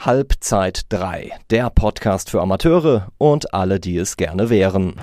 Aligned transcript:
Halbzeit 0.00 0.82
3, 0.90 1.32
der 1.50 1.70
Podcast 1.70 2.30
für 2.30 2.40
Amateure 2.40 3.08
und 3.18 3.52
alle, 3.52 3.80
die 3.80 3.98
es 3.98 4.16
gerne 4.16 4.48
wären. 4.48 4.94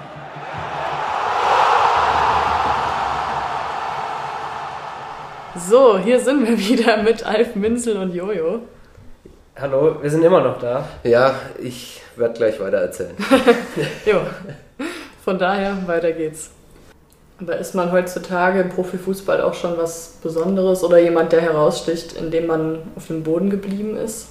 So, 5.69 5.99
hier 5.99 6.21
sind 6.21 6.47
wir 6.47 6.57
wieder 6.57 7.03
mit 7.03 7.25
Alf 7.25 7.57
Minzel 7.57 7.97
und 7.97 8.15
Jojo. 8.15 8.61
Hallo, 9.59 10.01
wir 10.01 10.09
sind 10.09 10.23
immer 10.23 10.39
noch 10.39 10.59
da. 10.59 10.87
Ja, 11.03 11.35
ich 11.61 12.01
werde 12.15 12.35
gleich 12.35 12.57
weiter 12.61 12.77
erzählen. 12.77 13.15
jo, 14.05 14.21
von 15.25 15.37
daher, 15.37 15.75
weiter 15.87 16.13
geht's. 16.13 16.51
Aber 17.41 17.57
ist 17.57 17.75
man 17.75 17.91
heutzutage 17.91 18.61
im 18.61 18.69
Profifußball 18.69 19.41
auch 19.41 19.55
schon 19.55 19.77
was 19.77 20.19
Besonderes 20.23 20.85
oder 20.85 20.99
jemand, 20.99 21.33
der 21.33 21.41
heraussticht, 21.41 22.13
indem 22.13 22.47
man 22.47 22.79
auf 22.95 23.07
dem 23.07 23.23
Boden 23.23 23.49
geblieben 23.49 23.97
ist? 23.97 24.29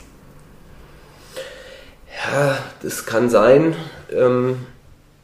Ja, 2.32 2.58
das 2.82 3.06
kann 3.06 3.28
sein. 3.28 3.74
Ähm, 4.12 4.56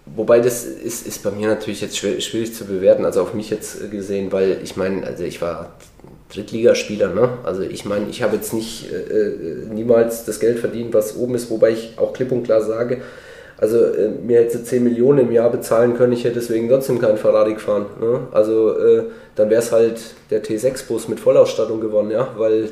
wobei 0.06 0.40
das 0.40 0.64
ist, 0.64 1.06
ist 1.06 1.22
bei 1.22 1.30
mir 1.30 1.48
natürlich 1.48 1.80
jetzt 1.80 1.96
schwierig 1.96 2.54
zu 2.54 2.64
bewerten, 2.66 3.04
also 3.04 3.22
auf 3.22 3.34
mich 3.34 3.50
jetzt 3.50 3.90
gesehen, 3.90 4.32
weil 4.32 4.60
ich 4.62 4.76
meine, 4.76 5.06
also 5.06 5.24
ich 5.24 5.40
war 5.40 5.74
Drittligaspieler, 6.32 7.14
ne? 7.14 7.38
Also 7.44 7.62
ich 7.62 7.84
meine, 7.84 8.08
ich 8.08 8.22
habe 8.22 8.36
jetzt 8.36 8.52
nicht 8.52 8.90
äh, 8.92 8.96
äh, 8.96 9.66
niemals 9.72 10.24
das 10.24 10.40
Geld 10.40 10.58
verdient, 10.58 10.94
was 10.94 11.16
oben 11.16 11.34
ist, 11.34 11.50
wobei 11.50 11.70
ich 11.70 11.94
auch 11.96 12.12
klipp 12.12 12.32
und 12.32 12.44
klar 12.44 12.62
sage, 12.62 13.02
also 13.60 13.76
äh, 13.76 14.08
mir 14.08 14.38
hätte 14.38 14.64
10 14.64 14.82
Millionen 14.82 15.18
im 15.18 15.32
Jahr 15.32 15.50
bezahlen 15.50 15.94
können, 15.94 16.14
ich 16.14 16.24
hätte 16.24 16.36
deswegen 16.36 16.68
trotzdem 16.68 16.98
keinen 16.98 17.18
Ferrari 17.18 17.54
gefahren. 17.54 17.86
Ne? 18.00 18.20
Also 18.32 18.70
äh, 18.78 19.04
dann 19.36 19.50
wäre 19.50 19.60
es 19.60 19.70
halt 19.70 20.00
der 20.30 20.42
T6-Bus 20.42 21.08
mit 21.08 21.20
Vollausstattung 21.20 21.78
gewonnen, 21.80 22.10
ja, 22.10 22.28
weil 22.38 22.70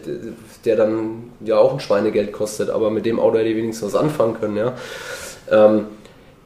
der 0.65 0.77
dann 0.77 1.31
ja 1.45 1.59
auch 1.59 1.75
ein 1.75 1.81
Schweinegeld 1.81 2.33
kostet, 2.33 2.71
aber 2.71 2.91
mit 2.91 3.05
dem 3.05 3.21
Auto 3.21 3.37
hätte 3.37 3.51
ich 3.51 3.57
wenigstens 3.57 3.93
was 3.93 4.01
anfangen 4.01 4.37
können, 4.41 4.57
ja. 4.57 4.73
Ähm, 5.51 5.87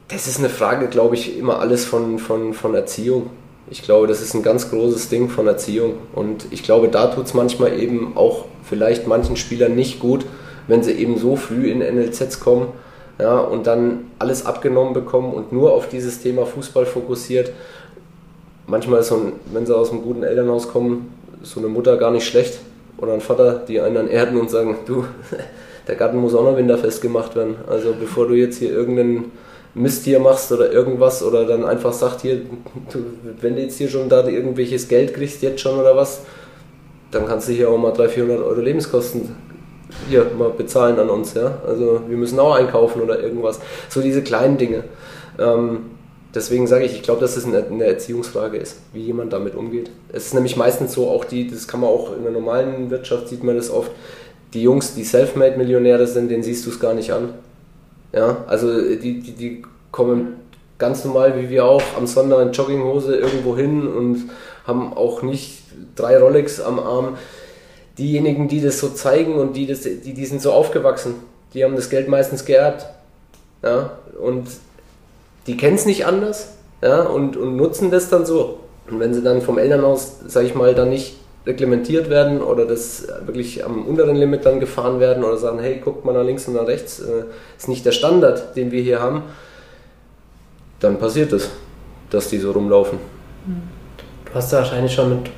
das 0.09 0.27
ist 0.27 0.39
eine 0.39 0.49
Frage, 0.49 0.87
glaube 0.87 1.15
ich, 1.15 1.39
immer 1.39 1.59
alles 1.59 1.85
von, 1.85 2.19
von, 2.19 2.53
von 2.53 2.75
Erziehung. 2.75 3.29
Ich 3.69 3.81
glaube, 3.81 4.07
das 4.07 4.21
ist 4.21 4.33
ein 4.33 4.43
ganz 4.43 4.69
großes 4.69 5.07
Ding 5.07 5.29
von 5.29 5.47
Erziehung. 5.47 5.93
Und 6.13 6.47
ich 6.51 6.63
glaube, 6.63 6.89
da 6.89 7.07
tut 7.07 7.25
es 7.25 7.33
manchmal 7.33 7.79
eben 7.79 8.15
auch 8.15 8.45
vielleicht 8.61 9.07
manchen 9.07 9.37
Spielern 9.37 9.73
nicht 9.73 10.01
gut, 10.01 10.25
wenn 10.67 10.83
sie 10.83 10.91
eben 10.91 11.17
so 11.17 11.37
früh 11.37 11.71
in 11.71 11.79
NLZs 11.79 12.41
kommen 12.41 12.67
ja, 13.19 13.39
und 13.39 13.67
dann 13.67 14.11
alles 14.19 14.45
abgenommen 14.45 14.93
bekommen 14.93 15.33
und 15.33 15.51
nur 15.51 15.73
auf 15.73 15.89
dieses 15.89 16.21
Thema 16.21 16.45
Fußball 16.45 16.85
fokussiert. 16.85 17.51
Manchmal 18.65 19.01
ist 19.01 19.09
so 19.09 19.15
ein, 19.15 19.33
wenn 19.51 19.65
sie 19.65 19.75
aus 19.75 19.91
einem 19.91 20.01
guten 20.01 20.23
Elternhaus 20.23 20.67
kommen, 20.67 21.13
so 21.43 21.59
eine 21.59 21.69
Mutter 21.69 21.97
gar 21.97 22.11
nicht 22.11 22.25
schlecht 22.25 22.59
oder 22.97 23.13
ein 23.13 23.21
Vater, 23.21 23.61
die 23.67 23.81
einen 23.81 23.95
dann 23.95 24.07
erden 24.07 24.39
und 24.39 24.49
sagen, 24.49 24.77
du, 24.85 25.05
der 25.87 25.95
Garten 25.95 26.17
muss 26.17 26.33
auch 26.33 26.43
noch 26.43 26.57
winterfest 26.57 27.01
gemacht 27.01 27.35
werden. 27.35 27.55
Also 27.67 27.93
bevor 27.99 28.27
du 28.27 28.33
jetzt 28.33 28.57
hier 28.57 28.71
irgendeinen 28.71 29.31
Mist 29.75 30.05
hier 30.05 30.19
machst 30.19 30.51
oder 30.51 30.71
irgendwas 30.71 31.23
oder 31.23 31.45
dann 31.45 31.65
einfach 31.65 31.93
sagt 31.93 32.21
hier, 32.21 32.41
du, 32.91 32.99
wenn 33.41 33.55
du 33.55 33.61
jetzt 33.61 33.77
hier 33.77 33.89
schon 33.89 34.07
da 34.07 34.27
irgendwelches 34.27 34.87
Geld 34.87 35.13
kriegst, 35.13 35.41
jetzt 35.41 35.61
schon 35.61 35.79
oder 35.79 35.95
was, 35.95 36.21
dann 37.11 37.27
kannst 37.27 37.49
du 37.49 37.53
hier 37.53 37.69
auch 37.69 37.77
mal 37.77 37.91
300, 37.91 38.11
400 38.11 38.39
Euro 38.39 38.61
Lebenskosten 38.61 39.35
hier 40.09 40.31
mal 40.37 40.49
bezahlen 40.49 40.99
an 40.99 41.09
uns, 41.09 41.33
ja. 41.33 41.59
Also 41.67 42.01
wir 42.07 42.17
müssen 42.17 42.39
auch 42.39 42.55
einkaufen 42.55 43.01
oder 43.01 43.19
irgendwas. 43.19 43.59
So 43.89 44.01
diese 44.01 44.21
kleinen 44.21 44.57
Dinge. 44.57 44.83
Ähm, 45.39 45.91
deswegen 46.33 46.67
sage 46.67 46.85
ich, 46.85 46.93
ich 46.93 47.03
glaube, 47.03 47.21
dass 47.21 47.37
es 47.37 47.45
eine, 47.45 47.65
eine, 47.65 47.85
Erziehungsfrage 47.85 48.57
ist, 48.57 48.79
wie 48.93 49.01
jemand 49.01 49.33
damit 49.33 49.55
umgeht. 49.55 49.89
Es 50.11 50.27
ist 50.27 50.33
nämlich 50.33 50.55
meistens 50.55 50.93
so, 50.93 51.09
auch 51.09 51.25
die, 51.25 51.49
das 51.49 51.67
kann 51.67 51.79
man 51.79 51.89
auch 51.89 52.15
in 52.15 52.23
der 52.23 52.31
normalen 52.31 52.89
Wirtschaft 52.89 53.29
sieht 53.29 53.43
man 53.43 53.55
das 53.55 53.69
oft, 53.69 53.91
die 54.53 54.61
Jungs, 54.61 54.93
die 54.93 55.03
Selfmade-Millionäre 55.03 56.05
sind, 56.05 56.29
denen 56.29 56.43
siehst 56.43 56.65
du 56.65 56.69
es 56.69 56.79
gar 56.79 56.93
nicht 56.93 57.11
an. 57.11 57.29
Ja, 58.13 58.43
also 58.47 58.79
die, 58.79 59.19
die, 59.21 59.31
die 59.31 59.63
kommen 59.91 60.35
ganz 60.77 61.05
normal 61.05 61.41
wie 61.41 61.49
wir 61.49 61.65
auch 61.65 61.81
am 61.97 62.05
Sonntag 62.07 62.41
in 62.41 62.51
Jogginghose 62.51 63.15
irgendwo 63.15 63.55
hin 63.55 63.87
und 63.87 64.29
haben 64.67 64.93
auch 64.93 65.21
nicht 65.21 65.63
drei 65.95 66.17
Rolex 66.17 66.59
am 66.59 66.79
Arm 66.79 67.17
diejenigen, 67.97 68.47
die 68.47 68.61
das 68.61 68.79
so 68.79 68.89
zeigen 68.89 69.35
und 69.35 69.55
die, 69.55 69.67
das, 69.67 69.81
die, 69.81 70.13
die 70.13 70.25
sind 70.25 70.41
so 70.41 70.51
aufgewachsen, 70.51 71.15
die 71.53 71.63
haben 71.63 71.75
das 71.75 71.89
Geld 71.89 72.07
meistens 72.07 72.45
geerbt. 72.45 72.87
Ja, 73.63 73.97
und 74.19 74.47
die 75.47 75.57
kennen 75.57 75.75
es 75.75 75.85
nicht 75.85 76.05
anders 76.05 76.49
ja, 76.81 77.03
und, 77.03 77.37
und 77.37 77.55
nutzen 77.55 77.91
das 77.91 78.09
dann 78.09 78.25
so. 78.25 78.59
Und 78.89 78.99
wenn 78.99 79.13
sie 79.13 79.21
dann 79.21 79.41
vom 79.41 79.57
Elternhaus, 79.57 80.17
sage 80.27 80.47
ich 80.47 80.55
mal, 80.55 80.75
dann 80.75 80.89
nicht 80.89 81.15
reglementiert 81.45 82.09
werden 82.09 82.41
oder 82.41 82.65
das 82.65 83.07
wirklich 83.25 83.65
am 83.65 83.85
unteren 83.85 84.15
Limit 84.15 84.45
dann 84.45 84.59
gefahren 84.59 84.99
werden 84.99 85.23
oder 85.23 85.37
sagen, 85.37 85.59
hey, 85.59 85.81
guckt 85.83 86.05
mal 86.05 86.13
nach 86.13 86.23
links 86.23 86.47
und 86.47 86.55
nach 86.55 86.67
rechts, 86.67 86.99
äh, 86.99 87.25
ist 87.57 87.67
nicht 87.67 87.85
der 87.85 87.91
Standard, 87.91 88.55
den 88.55 88.71
wir 88.71 88.81
hier 88.81 89.01
haben, 89.01 89.23
dann 90.79 90.99
passiert 90.99 91.33
es, 91.33 91.49
dass 92.09 92.29
die 92.29 92.37
so 92.37 92.51
rumlaufen. 92.51 92.97
Du 94.25 94.33
hast 94.33 94.51
ja 94.51 94.59
wahrscheinlich 94.59 94.93
schon 94.93 95.09
mit 95.09 95.31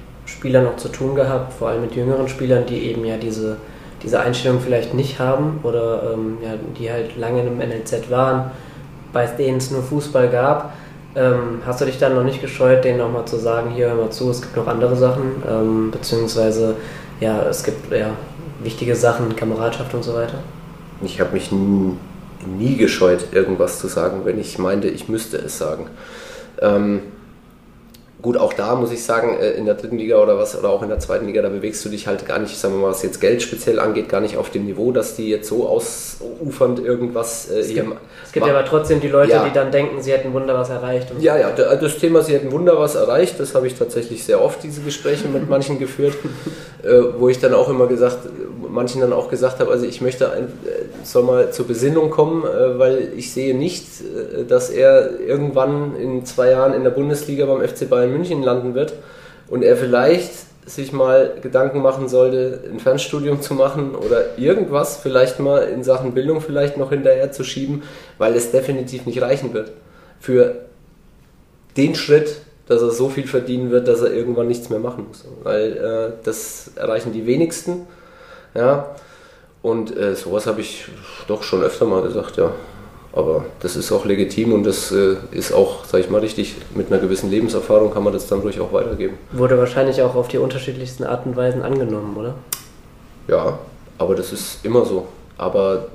Spielern 0.46 0.66
noch 0.66 0.78
zu 0.78 0.90
tun 0.90 1.16
gehabt, 1.16 1.54
vor 1.54 1.70
allem 1.70 1.82
mit 1.82 1.96
jüngeren 1.96 2.28
Spielern, 2.28 2.68
die 2.68 2.92
eben 2.92 3.04
ja 3.04 3.18
diese, 3.18 3.58
diese 4.04 4.20
Einstellung 4.20 4.60
vielleicht 4.60 4.94
nicht 4.94 5.18
haben 5.18 5.60
oder 5.64 6.14
ähm, 6.14 6.38
ja, 6.44 6.52
die 6.78 6.92
halt 6.92 7.18
lange 7.18 7.42
im 7.42 7.58
NLZ 7.58 8.12
waren, 8.12 8.52
bei 9.12 9.26
denen 9.26 9.58
es 9.58 9.72
nur 9.72 9.82
Fußball 9.82 10.30
gab. 10.30 10.76
Ähm, 11.16 11.64
hast 11.66 11.82
du 11.82 11.86
dich 11.86 11.98
dann 11.98 12.14
noch 12.14 12.24
nicht 12.24 12.42
gescheut, 12.42 12.84
denen 12.84 13.00
nochmal 13.00 13.26
zu 13.26 13.38
sagen, 13.38 13.72
hier 13.72 13.88
hör 13.88 13.96
mal 13.96 14.12
zu, 14.12 14.30
es 14.30 14.40
gibt 14.40 14.56
noch 14.56 14.68
andere 14.68 14.96
Sachen, 14.96 15.42
ähm, 15.50 15.90
beziehungsweise 15.90 16.76
ja, 17.20 17.42
es 17.50 17.64
gibt 17.64 17.92
ja 17.92 18.12
wichtige 18.62 18.96
Sachen, 18.96 19.36
Kameradschaft 19.36 19.96
und 19.96 20.04
so 20.04 20.14
weiter? 20.14 20.38
Ich 21.02 21.20
habe 21.20 21.34
mich 21.34 21.52
nie, 21.52 21.98
nie 22.46 22.78
gescheut, 22.78 23.30
irgendwas 23.32 23.80
zu 23.80 23.88
sagen, 23.88 24.26
wenn 24.26 24.40
ich 24.40 24.60
meinte, 24.60 24.90
ich 24.90 25.10
müsste 25.10 25.38
es 25.38 25.58
sagen. 25.58 25.88
Ähm, 26.62 27.00
Gut, 28.26 28.38
auch 28.38 28.54
da 28.54 28.74
muss 28.74 28.92
ich 28.92 29.04
sagen, 29.04 29.38
äh, 29.40 29.52
in 29.52 29.66
der 29.66 29.76
dritten 29.76 30.00
Liga 30.00 30.18
oder 30.18 30.36
was, 30.36 30.58
oder 30.58 30.70
auch 30.70 30.82
in 30.82 30.90
der 30.90 30.98
zweiten 30.98 31.28
Liga, 31.28 31.44
da 31.44 31.50
bewegst 31.50 31.86
du 31.86 31.90
dich 31.90 32.08
halt 32.08 32.26
gar 32.26 32.40
nicht, 32.40 32.58
sagen 32.58 32.74
wir 32.74 32.82
mal, 32.82 32.90
was 32.90 33.04
jetzt 33.04 33.22
Geld 33.22 33.44
speziell 33.44 33.80
angeht, 33.80 34.10
gar 34.10 34.20
nicht 34.20 34.36
auf 34.36 34.50
dem 34.50 34.66
Niveau, 34.66 34.92
dass 34.92 35.16
die 35.16 35.30
jetzt 35.30 35.48
so 35.48 35.68
ausufernd 35.70 36.80
irgendwas 36.80 37.52
äh, 37.52 37.60
es 37.60 37.68
hier 37.68 37.84
gibt, 37.84 37.98
Es 38.26 38.32
gibt 38.32 38.48
ja 38.48 38.54
aber 38.54 38.66
trotzdem 38.66 39.00
die 39.00 39.10
Leute, 39.10 39.34
ja. 39.34 39.46
die 39.46 39.54
dann 39.54 39.70
denken, 39.72 40.02
sie 40.02 40.12
hätten 40.12 40.34
Wunder 40.34 40.56
was 40.56 40.72
erreicht. 40.72 41.12
ja, 41.20 41.38
ja, 41.38 41.52
das 41.52 42.00
Thema, 42.00 42.24
sie 42.24 42.34
hätten 42.34 42.52
Wunder 42.52 42.80
was 42.80 42.96
erreicht, 42.96 43.40
das 43.40 43.54
habe 43.54 43.68
ich 43.68 43.76
tatsächlich 43.76 44.24
sehr 44.24 44.42
oft, 44.42 44.64
diese 44.64 44.82
Gespräche 44.82 45.28
mit 45.28 45.48
manchen 45.48 45.78
geführt, 45.78 46.16
äh, 46.84 46.88
wo 47.20 47.30
ich 47.30 47.38
dann 47.38 47.54
auch 47.54 47.70
immer 47.70 47.86
gesagt, 47.86 48.18
manchen 48.76 49.02
dann 49.02 49.14
auch 49.14 49.30
gesagt 49.30 49.60
habe, 49.60 49.72
also 49.72 49.86
ich 49.86 50.02
möchte 50.02 50.32
ein, 50.32 50.44
äh, 50.44 51.04
soll 51.04 51.24
mal 51.24 51.52
zur 51.52 51.66
Besinnung 51.66 52.12
kommen, 52.12 52.44
äh, 52.44 52.78
weil 52.78 53.14
ich 53.16 53.34
sehe 53.34 53.56
nicht, 53.56 53.86
äh, 54.02 54.44
dass 54.44 54.70
er 54.70 55.20
irgendwann 55.20 55.96
in 55.96 56.26
zwei 56.26 56.52
Jahren 56.52 56.74
in 56.74 56.84
der 56.84 56.92
Bundesliga 56.92 57.46
beim 57.46 57.68
FC 57.68 57.90
Bayern 57.90 58.12
München 58.12 58.44
landen 58.44 58.76
wird 58.76 58.94
und 59.48 59.64
er 59.64 59.76
vielleicht 59.76 60.32
sich 60.68 60.92
mal 60.92 61.34
Gedanken 61.42 61.82
machen 61.82 62.08
sollte, 62.10 62.62
ein 62.72 62.80
Fernstudium 62.80 63.42
zu 63.42 63.54
machen 63.54 63.96
oder 63.96 64.38
irgendwas 64.38 64.98
vielleicht 64.98 65.40
mal 65.40 65.64
in 65.64 65.84
Sachen 65.84 66.14
Bildung 66.14 66.42
vielleicht 66.42 66.78
noch 66.78 66.90
hinterher 66.90 67.32
zu 67.32 67.44
schieben, 67.44 67.84
weil 68.18 68.36
es 68.36 68.52
definitiv 68.52 69.06
nicht 69.06 69.22
reichen 69.22 69.54
wird 69.54 69.72
für 70.20 70.56
den 71.78 71.94
Schritt, 71.96 72.38
dass 72.68 72.82
er 72.82 72.90
so 72.90 73.10
viel 73.10 73.28
verdienen 73.28 73.70
wird, 73.70 73.88
dass 73.88 74.02
er 74.02 74.12
irgendwann 74.12 74.48
nichts 74.48 74.70
mehr 74.70 74.80
machen 74.80 75.06
muss. 75.08 75.24
Weil 75.44 75.74
äh, 75.78 76.24
das 76.24 76.72
erreichen 76.76 77.14
die 77.14 77.28
wenigsten. 77.28 77.86
Ja. 78.56 78.96
Und 79.62 79.96
äh, 79.98 80.16
sowas 80.16 80.48
habe 80.48 80.62
ich 80.62 80.86
doch 81.28 81.44
schon 81.44 81.64
öfter 81.64 81.86
mal 81.86 82.02
gesagt, 82.02 82.38
ja. 82.38 82.52
Aber 83.14 83.46
das 83.62 83.78
ist 83.78 83.92
auch 83.94 84.06
legitim 84.06 84.52
und 84.52 84.66
das 84.66 84.92
äh, 84.92 85.16
ist 85.32 85.54
auch, 85.54 85.86
sage 85.86 86.04
ich 86.04 86.10
mal, 86.10 86.20
richtig. 86.20 86.56
Mit 86.76 86.92
einer 86.92 87.02
gewissen 87.02 87.32
Lebenserfahrung 87.32 87.94
kann 87.94 88.04
man 88.04 88.12
das 88.12 88.28
dann 88.28 88.42
ruhig 88.42 88.60
auch 88.60 88.74
weitergeben. 88.74 89.18
Wurde 89.32 89.58
wahrscheinlich 89.58 90.02
auch 90.02 90.16
auf 90.16 90.28
die 90.28 90.38
unterschiedlichsten 90.38 91.06
Arten 91.06 91.30
und 91.30 91.38
Weisen 91.38 91.62
angenommen, 91.62 92.16
oder? 92.18 92.36
Ja, 93.28 93.58
aber 93.98 94.16
das 94.16 94.34
ist 94.34 94.66
immer 94.66 94.86
so. 94.86 95.08
Aber 95.38 95.88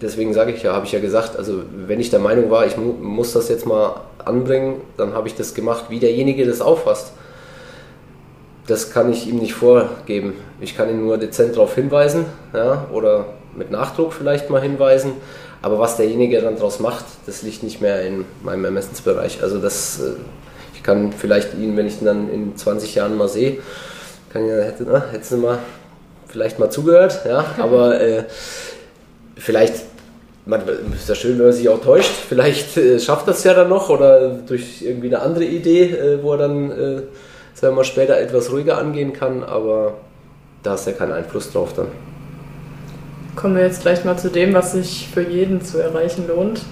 deswegen 0.00 0.32
sage 0.32 0.52
ich 0.52 0.62
ja, 0.62 0.72
habe 0.72 0.86
ich 0.86 0.92
ja 0.92 1.00
gesagt, 1.00 1.36
also 1.36 1.62
wenn 1.86 2.00
ich 2.00 2.10
der 2.10 2.20
Meinung 2.20 2.50
war, 2.50 2.66
ich 2.66 2.76
mu 2.76 2.92
muss 2.92 3.32
das 3.32 3.48
jetzt 3.48 3.66
mal 3.66 4.00
anbringen, 4.24 4.80
dann 4.96 5.14
habe 5.14 5.28
ich 5.28 5.34
das 5.34 5.54
gemacht, 5.54 5.84
wie 5.88 6.00
derjenige 6.00 6.46
das 6.46 6.60
auffasst. 6.60 7.12
Das 8.66 8.90
kann 8.90 9.10
ich 9.10 9.26
ihm 9.26 9.36
nicht 9.36 9.54
vorgeben. 9.54 10.34
Ich 10.60 10.76
kann 10.76 10.88
ihn 10.88 11.04
nur 11.04 11.18
dezent 11.18 11.56
darauf 11.56 11.74
hinweisen 11.74 12.26
ja, 12.54 12.86
oder 12.92 13.26
mit 13.56 13.70
Nachdruck 13.70 14.12
vielleicht 14.12 14.50
mal 14.50 14.60
hinweisen. 14.60 15.12
Aber 15.62 15.78
was 15.78 15.96
derjenige 15.96 16.40
dann 16.40 16.56
daraus 16.56 16.80
macht, 16.80 17.04
das 17.26 17.42
liegt 17.42 17.62
nicht 17.62 17.80
mehr 17.80 18.02
in 18.02 18.24
meinem 18.42 18.64
Ermessensbereich. 18.64 19.42
Also 19.42 19.58
das, 19.58 20.00
äh, 20.00 20.12
ich 20.74 20.82
kann 20.82 21.12
vielleicht 21.12 21.54
ihn, 21.54 21.76
wenn 21.76 21.86
ich 21.86 22.00
ihn 22.00 22.06
dann 22.06 22.28
in 22.30 22.56
20 22.56 22.96
Jahren 22.96 23.16
mal 23.16 23.28
sehe, 23.28 23.58
kann 24.32 24.46
ja, 24.46 24.56
hätte, 24.56 24.84
na, 24.84 25.04
hättest 25.12 25.32
du 25.32 25.36
mal 25.36 25.58
vielleicht 26.26 26.58
mal 26.58 26.70
zugehört, 26.70 27.20
ja, 27.26 27.44
aber 27.58 28.00
äh, 28.00 28.24
vielleicht, 29.36 29.74
man, 30.46 30.62
ist 30.94 31.08
ja 31.08 31.14
schön, 31.14 31.38
wenn 31.38 31.46
man 31.46 31.52
sich 31.52 31.68
auch 31.68 31.80
täuscht, 31.80 32.10
vielleicht 32.28 32.76
äh, 32.76 32.98
schafft 32.98 33.28
das 33.28 33.44
ja 33.44 33.54
dann 33.54 33.68
noch 33.68 33.90
oder 33.90 34.30
durch 34.30 34.82
irgendwie 34.82 35.08
eine 35.08 35.20
andere 35.20 35.44
Idee, 35.44 35.84
äh, 35.84 36.22
wo 36.22 36.32
er 36.32 36.38
dann, 36.38 36.70
wir 37.60 37.70
mal, 37.72 37.84
später 37.84 38.18
etwas 38.18 38.50
ruhiger 38.50 38.78
angehen 38.78 39.12
kann, 39.12 39.44
aber 39.44 39.94
da 40.62 40.74
ist 40.74 40.86
ja 40.86 40.92
kein 40.92 41.12
Einfluss 41.12 41.52
drauf 41.52 41.72
dann. 41.74 41.88
Kommen 43.36 43.56
wir 43.56 43.62
jetzt 43.62 43.82
gleich 43.82 44.04
mal 44.04 44.16
zu 44.16 44.30
dem, 44.30 44.54
was 44.54 44.72
sich 44.72 45.08
für 45.12 45.22
jeden 45.22 45.62
zu 45.62 45.78
erreichen 45.78 46.26
lohnt. 46.28 46.62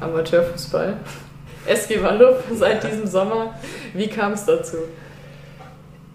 Amateurfußball. 0.00 0.94
SG 1.66 2.02
Walluf 2.02 2.36
seit 2.54 2.84
diesem 2.84 3.06
Sommer. 3.06 3.54
Wie 3.92 4.08
kam 4.08 4.32
es 4.32 4.46
dazu? 4.46 4.78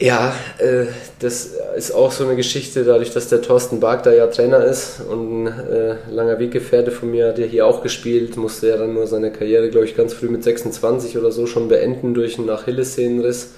Ja, 0.02 0.34
äh, 0.58 0.88
das 1.20 1.54
ist 1.78 1.94
auch 1.94 2.12
so 2.12 2.26
eine 2.26 2.36
Geschichte, 2.36 2.84
dadurch, 2.84 3.14
dass 3.14 3.30
der 3.30 3.42
Thorsten 3.42 3.80
Bark 3.80 4.04
da 4.04 4.12
ja 4.12 4.28
Trainer 4.28 4.62
ist 4.66 5.00
und 5.00 5.46
ein 5.46 5.48
äh, 5.48 5.96
langer 6.12 6.38
Weggefährte 6.38 6.92
von 6.92 7.12
mir 7.12 7.30
hat 7.30 7.40
ja 7.40 7.46
hier 7.46 7.66
auch 7.66 7.82
gespielt, 7.82 8.36
musste 8.36 8.68
ja 8.68 8.76
dann 8.76 8.94
nur 8.94 9.08
seine 9.08 9.32
Karriere, 9.32 9.70
glaube 9.70 9.86
ich, 9.86 9.96
ganz 9.96 10.14
früh 10.14 10.28
mit 10.28 10.44
26 10.44 11.18
oder 11.18 11.32
so 11.32 11.48
schon 11.48 11.70
beenden 11.70 12.14
durch 12.14 12.38
einen 12.38 12.50
Achillessehnenriss 12.50 13.52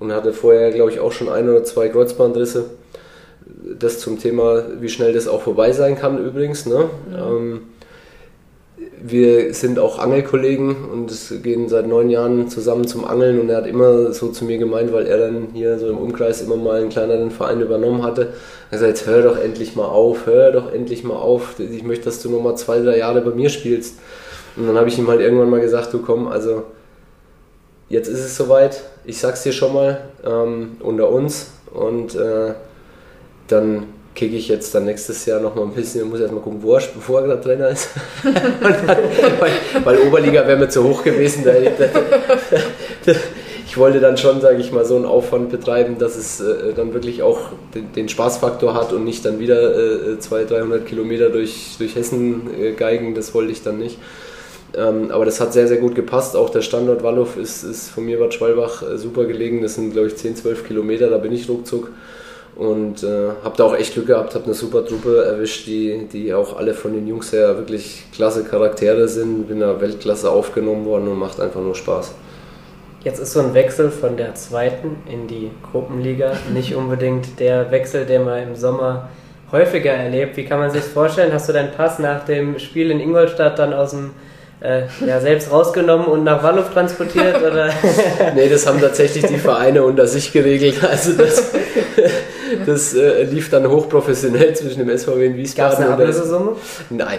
und 0.00 0.12
hatte 0.12 0.32
vorher, 0.32 0.70
glaube 0.70 0.90
ich, 0.90 1.00
auch 1.00 1.12
schon 1.12 1.28
ein 1.28 1.48
oder 1.48 1.64
zwei 1.64 1.88
Kreuzbandrisse. 1.88 2.66
Das 3.78 3.98
zum 3.98 4.18
Thema, 4.18 4.64
wie 4.80 4.88
schnell 4.88 5.12
das 5.12 5.28
auch 5.28 5.42
vorbei 5.42 5.72
sein 5.72 5.96
kann 5.96 6.24
übrigens. 6.24 6.66
Ne? 6.66 6.88
Ja. 7.12 7.28
Ähm, 7.28 7.60
wir 9.06 9.52
sind 9.52 9.78
auch 9.78 9.98
Angelkollegen 9.98 10.76
und 10.90 11.12
gehen 11.42 11.68
seit 11.68 11.86
neun 11.86 12.08
Jahren 12.08 12.48
zusammen 12.48 12.86
zum 12.86 13.04
Angeln 13.04 13.38
und 13.38 13.50
er 13.50 13.58
hat 13.58 13.66
immer 13.66 14.12
so 14.12 14.28
zu 14.28 14.46
mir 14.46 14.56
gemeint, 14.56 14.92
weil 14.92 15.06
er 15.06 15.18
dann 15.18 15.48
hier 15.52 15.78
so 15.78 15.88
im 15.88 15.98
Umkreis 15.98 16.40
immer 16.40 16.56
mal 16.56 16.80
einen 16.80 16.88
kleineren 16.88 17.30
Verein 17.30 17.60
übernommen 17.60 18.02
hatte. 18.02 18.32
Er 18.70 18.78
sagt, 18.78 18.88
jetzt 18.88 19.06
hör 19.06 19.22
doch 19.22 19.38
endlich 19.38 19.76
mal 19.76 19.84
auf, 19.84 20.26
hör 20.26 20.52
doch 20.52 20.72
endlich 20.72 21.04
mal 21.04 21.16
auf. 21.16 21.56
Ich 21.58 21.82
möchte, 21.82 22.06
dass 22.06 22.22
du 22.22 22.30
noch 22.30 22.40
mal 22.40 22.56
zwei, 22.56 22.80
drei 22.80 22.96
Jahre 22.96 23.20
bei 23.20 23.32
mir 23.32 23.50
spielst. 23.50 23.98
Und 24.56 24.66
dann 24.66 24.76
habe 24.76 24.88
ich 24.88 24.98
ihm 24.98 25.08
halt 25.08 25.20
irgendwann 25.20 25.50
mal 25.50 25.60
gesagt, 25.60 25.92
du 25.92 25.98
komm, 25.98 26.26
also 26.26 26.62
jetzt 27.88 28.08
ist 28.08 28.20
es 28.20 28.36
soweit, 28.36 28.82
ich 29.04 29.18
sag's 29.18 29.42
dir 29.42 29.52
schon 29.52 29.74
mal, 29.74 30.00
ähm, 30.24 30.76
unter 30.80 31.10
uns 31.10 31.52
und 31.72 32.14
äh, 32.14 32.54
dann 33.48 33.86
kicke 34.14 34.36
ich 34.36 34.48
jetzt 34.48 34.74
dann 34.74 34.84
nächstes 34.84 35.26
Jahr 35.26 35.40
noch 35.40 35.54
mal 35.54 35.62
ein 35.62 35.72
bisschen, 35.72 36.04
ich 36.04 36.10
muss 36.10 36.20
erstmal 36.20 36.42
gucken, 36.42 36.62
wo 36.62 36.74
er, 36.74 36.82
bevor 36.94 37.20
er 37.20 37.26
gerade 37.26 37.40
Trainer 37.40 37.68
ist. 37.68 37.90
dann, 38.22 38.98
weil, 39.40 39.52
weil, 39.82 39.98
Oberliga 40.06 40.46
wäre 40.46 40.56
mir 40.56 40.68
zu 40.68 40.84
hoch 40.84 41.02
gewesen. 41.02 41.44
Da, 41.44 41.52
da, 41.52 43.12
ich 43.66 43.76
wollte 43.76 43.98
dann 43.98 44.16
schon, 44.16 44.40
sage 44.40 44.58
ich 44.58 44.70
mal, 44.70 44.84
so 44.84 44.94
einen 44.94 45.04
Aufwand 45.04 45.50
betreiben, 45.50 45.98
dass 45.98 46.16
es 46.16 46.40
äh, 46.40 46.72
dann 46.74 46.94
wirklich 46.94 47.22
auch 47.22 47.40
den, 47.74 47.92
den, 47.92 48.08
Spaßfaktor 48.08 48.74
hat 48.74 48.92
und 48.92 49.04
nicht 49.04 49.24
dann 49.24 49.40
wieder 49.40 50.12
äh, 50.12 50.18
200, 50.18 50.50
300 50.50 50.86
Kilometer 50.86 51.30
durch, 51.30 51.74
durch 51.78 51.96
Hessen 51.96 52.50
äh, 52.60 52.72
geigen, 52.72 53.16
das 53.16 53.34
wollte 53.34 53.50
ich 53.50 53.62
dann 53.64 53.78
nicht. 53.78 53.98
Ähm, 54.76 55.10
aber 55.10 55.24
das 55.24 55.40
hat 55.40 55.52
sehr, 55.52 55.68
sehr 55.68 55.78
gut 55.78 55.94
gepasst. 55.94 56.36
Auch 56.36 56.50
der 56.50 56.62
Standort 56.62 57.02
Walluf 57.02 57.36
ist, 57.36 57.62
ist 57.62 57.90
von 57.90 58.04
mir 58.04 58.18
Bad 58.18 58.34
Schwalbach 58.34 58.82
äh, 58.82 58.98
super 58.98 59.24
gelegen. 59.24 59.62
Das 59.62 59.74
sind, 59.74 59.92
glaube 59.92 60.08
ich, 60.08 60.16
10, 60.16 60.36
12 60.36 60.66
Kilometer, 60.66 61.10
da 61.10 61.18
bin 61.18 61.32
ich 61.32 61.48
ruckzuck. 61.48 61.90
Und 62.56 63.02
äh, 63.02 63.30
habe 63.42 63.56
da 63.56 63.64
auch 63.64 63.74
echt 63.74 63.94
Glück 63.94 64.06
gehabt, 64.06 64.34
habe 64.34 64.44
eine 64.44 64.54
super 64.54 64.86
Truppe 64.86 65.24
erwischt, 65.24 65.66
die, 65.66 66.06
die 66.12 66.32
auch 66.32 66.56
alle 66.56 66.72
von 66.74 66.92
den 66.92 67.08
Jungs 67.08 67.32
her 67.32 67.56
wirklich 67.56 68.04
klasse 68.14 68.44
Charaktere 68.44 69.08
sind. 69.08 69.48
Bin 69.48 69.60
da 69.60 69.80
Weltklasse 69.80 70.30
aufgenommen 70.30 70.84
worden 70.84 71.08
und 71.08 71.18
macht 71.18 71.40
einfach 71.40 71.60
nur 71.60 71.74
Spaß. 71.74 72.14
Jetzt 73.02 73.18
ist 73.18 73.32
so 73.32 73.40
ein 73.40 73.52
Wechsel 73.52 73.90
von 73.90 74.16
der 74.16 74.34
zweiten 74.34 74.96
in 75.10 75.26
die 75.26 75.50
Gruppenliga 75.70 76.32
nicht 76.54 76.74
unbedingt 76.74 77.38
der 77.38 77.70
Wechsel, 77.70 78.06
den 78.06 78.24
man 78.24 78.42
im 78.42 78.56
Sommer 78.56 79.08
häufiger 79.52 79.92
erlebt. 79.92 80.36
Wie 80.36 80.44
kann 80.44 80.58
man 80.58 80.70
sich 80.70 80.82
vorstellen? 80.82 81.32
Hast 81.32 81.48
du 81.48 81.52
deinen 81.52 81.72
Pass 81.72 81.98
nach 81.98 82.24
dem 82.24 82.58
Spiel 82.58 82.90
in 82.90 83.00
Ingolstadt 83.00 83.58
dann 83.58 83.74
aus 83.74 83.90
dem 83.90 84.12
äh, 84.64 84.86
ja, 85.06 85.20
selbst 85.20 85.52
rausgenommen 85.52 86.06
und 86.06 86.24
nach 86.24 86.42
Walluf 86.42 86.70
transportiert? 86.70 87.36
Oder? 87.36 87.70
nee, 88.34 88.48
das 88.48 88.66
haben 88.66 88.80
tatsächlich 88.80 89.26
die 89.26 89.36
Vereine 89.36 89.84
unter 89.84 90.06
sich 90.06 90.32
geregelt. 90.32 90.82
Also 90.82 91.12
das, 91.12 91.52
das 92.66 92.94
äh, 92.94 93.24
lief 93.24 93.50
dann 93.50 93.68
hochprofessionell 93.68 94.56
zwischen 94.56 94.86
dem 94.86 94.96
SVW 94.96 95.26
in 95.26 95.36
Wiesbaden. 95.36 95.70
Gab 95.70 95.78
es 95.78 95.84
eine 95.84 95.94
Ablösesumme? 95.94 96.56
Nein. 96.88 97.18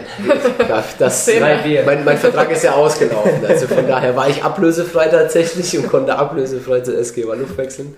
Das, 0.98 1.30
mein, 1.40 2.04
mein 2.04 2.18
Vertrag 2.18 2.52
ist 2.52 2.64
ja 2.64 2.74
ausgelaufen. 2.74 3.46
Also 3.48 3.68
von 3.68 3.88
daher 3.88 4.16
war 4.16 4.28
ich 4.28 4.44
ablösefrei 4.44 5.08
tatsächlich 5.08 5.78
und 5.78 5.88
konnte 5.88 6.16
ablösefrei 6.16 6.82
zur 6.82 6.98
SG 6.98 7.28
Walluf 7.28 7.56
wechseln. 7.58 7.96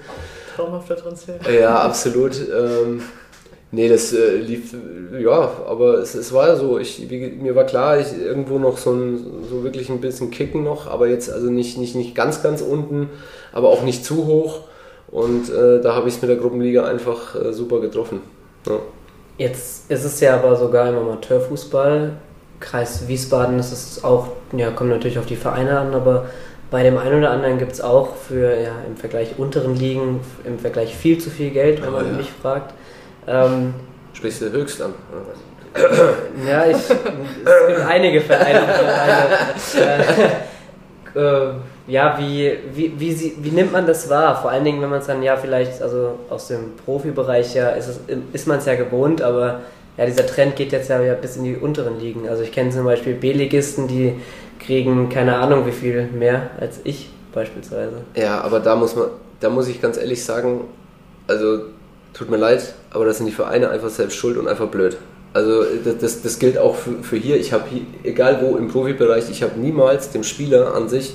Traumhafter 0.58 0.98
Transfer. 0.98 1.34
Ja, 1.50 1.80
absolut. 1.80 2.34
Ähm, 2.36 3.02
Nee, 3.70 3.90
das 3.90 4.14
äh, 4.14 4.38
lief, 4.38 4.74
ja, 5.20 5.52
aber 5.68 5.96
es, 5.96 6.16
es 6.16 6.32
war 6.32 6.48
ja 6.48 6.56
so, 6.56 6.80
ich, 6.80 7.10
wie, 7.10 7.28
mir 7.28 7.54
war 7.54 7.66
klar, 7.66 8.00
ich 8.00 8.18
irgendwo 8.18 8.60
noch 8.60 8.78
so, 8.78 8.92
ein, 8.92 9.44
so 9.50 9.64
wirklich 9.64 9.90
ein 9.90 10.00
bisschen 10.00 10.32
kicken 10.32 10.64
noch, 10.64 10.88
aber 10.88 11.08
jetzt 11.08 11.30
also 11.30 11.50
nicht, 11.50 11.78
nicht, 11.78 11.94
nicht 11.94 12.16
ganz, 12.16 12.42
ganz 12.42 12.62
unten, 12.62 13.10
aber 13.52 13.68
auch 13.68 13.84
nicht 13.84 14.06
zu 14.06 14.26
hoch. 14.26 14.62
Und 15.10 15.50
äh, 15.50 15.82
da 15.82 15.96
habe 15.96 16.08
ich 16.08 16.16
es 16.16 16.22
mit 16.22 16.30
der 16.30 16.38
Gruppenliga 16.38 16.86
einfach 16.86 17.36
äh, 17.36 17.54
super 17.54 17.80
getroffen. 17.80 18.22
Ja. 18.68 18.80
Jetzt 19.38 19.92
ist 19.92 20.04
es 20.04 20.20
ja 20.20 20.36
aber 20.36 20.56
sogar 20.56 20.90
im 20.90 20.98
Amateurfußball. 20.98 22.14
Kreis 22.60 23.08
Wiesbaden 23.08 23.60
ist 23.60 23.72
es 23.72 24.04
auch, 24.04 24.30
ja, 24.56 24.72
kommt 24.72 24.90
natürlich 24.90 25.20
auf 25.20 25.26
die 25.26 25.36
Vereine 25.36 25.80
an, 25.80 25.94
aber 25.94 26.26
bei 26.72 26.84
dem 26.84 26.98
einen 26.98 27.20
oder 27.20 27.32
anderen 27.32 27.60
gibt 27.60 27.74
es 27.74 27.82
auch 27.82 28.16
für 28.16 28.60
ja, 28.60 28.74
im 28.88 28.98
Vergleich 28.98 29.38
unteren 29.38 29.76
Ligen 29.76 30.20
im 30.44 30.60
Vergleich 30.60 30.96
viel 30.96 31.18
zu 31.18 31.30
viel 31.30 31.52
Geld, 31.52 31.82
wenn 31.82 31.92
man 31.92 32.06
ja. 32.06 32.18
mich 32.18 32.30
fragt. 32.30 32.74
Ähm, 33.28 33.74
Sprichst 34.14 34.42
du 34.42 34.52
höchst 34.52 34.82
an? 34.82 34.94
ja, 36.48 36.66
ich, 36.66 36.76
es 36.76 36.88
gibt 36.88 37.80
einige 37.88 38.22
Vereine. 38.22 38.62
äh, 41.16 41.20
äh, 41.20 41.54
ja, 41.88 42.18
wie, 42.20 42.58
wie, 42.74 43.00
wie, 43.00 43.14
sie, 43.14 43.38
wie 43.40 43.52
nimmt 43.52 43.72
man 43.72 43.86
das 43.86 44.10
wahr? 44.10 44.42
Vor 44.42 44.52
allen 44.52 44.64
Dingen, 44.64 44.82
wenn 44.82 44.90
man 44.90 45.00
es 45.00 45.08
dann 45.08 45.22
ja 45.22 45.38
vielleicht, 45.38 45.82
also 45.82 46.20
aus 46.30 46.48
dem 46.48 46.76
Profibereich 46.84 47.54
ja, 47.54 47.70
ist, 47.70 47.88
es, 47.88 48.00
ist 48.34 48.48
man 48.48 48.58
es 48.58 48.66
ja 48.66 48.76
gewohnt, 48.76 49.22
aber 49.22 49.62
ja, 49.98 50.06
dieser 50.06 50.26
Trend 50.26 50.56
geht 50.56 50.72
jetzt 50.72 50.90
ja 50.90 51.00
bis 51.14 51.38
in 51.38 51.44
die 51.44 51.56
unteren 51.56 52.00
Ligen. 52.00 52.28
Also 52.28 52.44
ich 52.44 52.52
kenne 52.52 52.72
zum 52.72 52.86
Beispiel 52.86 53.14
B-Ligisten, 53.14 53.88
die 53.88 54.16
kriegen 54.60 55.10
keine 55.10 55.38
Ahnung 55.38 55.66
wie 55.66 55.72
viel 55.72 56.08
mehr 56.08 56.50
als 56.60 56.80
ich 56.84 57.10
beispielsweise. 57.34 58.02
Ja, 58.16 58.42
aber 58.42 58.60
da 58.60 58.76
muss 58.76 58.96
man, 58.96 59.08
da 59.40 59.50
muss 59.50 59.68
ich 59.68 59.82
ganz 59.82 59.98
ehrlich 59.98 60.24
sagen, 60.24 60.62
also 61.28 61.62
tut 62.18 62.30
mir 62.30 62.38
leid, 62.38 62.74
aber 62.92 63.06
das 63.06 63.18
sind 63.18 63.28
die 63.28 63.32
Vereine 63.32 63.70
einfach 63.70 63.90
selbst 63.90 64.16
schuld 64.16 64.38
und 64.38 64.48
einfach 64.48 64.68
blöd. 64.68 64.98
Also 65.34 65.64
das, 65.84 66.24
das, 66.24 66.40
gilt 66.40 66.58
auch 66.58 66.76
für, 66.76 67.04
für 67.04 67.18
hier. 67.18 67.38
Ich 67.38 67.54
habe 67.54 67.66
egal 68.04 68.42
wo 68.42 68.58
im 68.58 68.70
Profibereich, 68.70 69.30
ich 69.30 69.44
habe 69.44 69.60
niemals 69.60 70.10
dem 70.10 70.24
Spieler 70.24 70.74
an 70.74 70.90
sich 70.90 71.14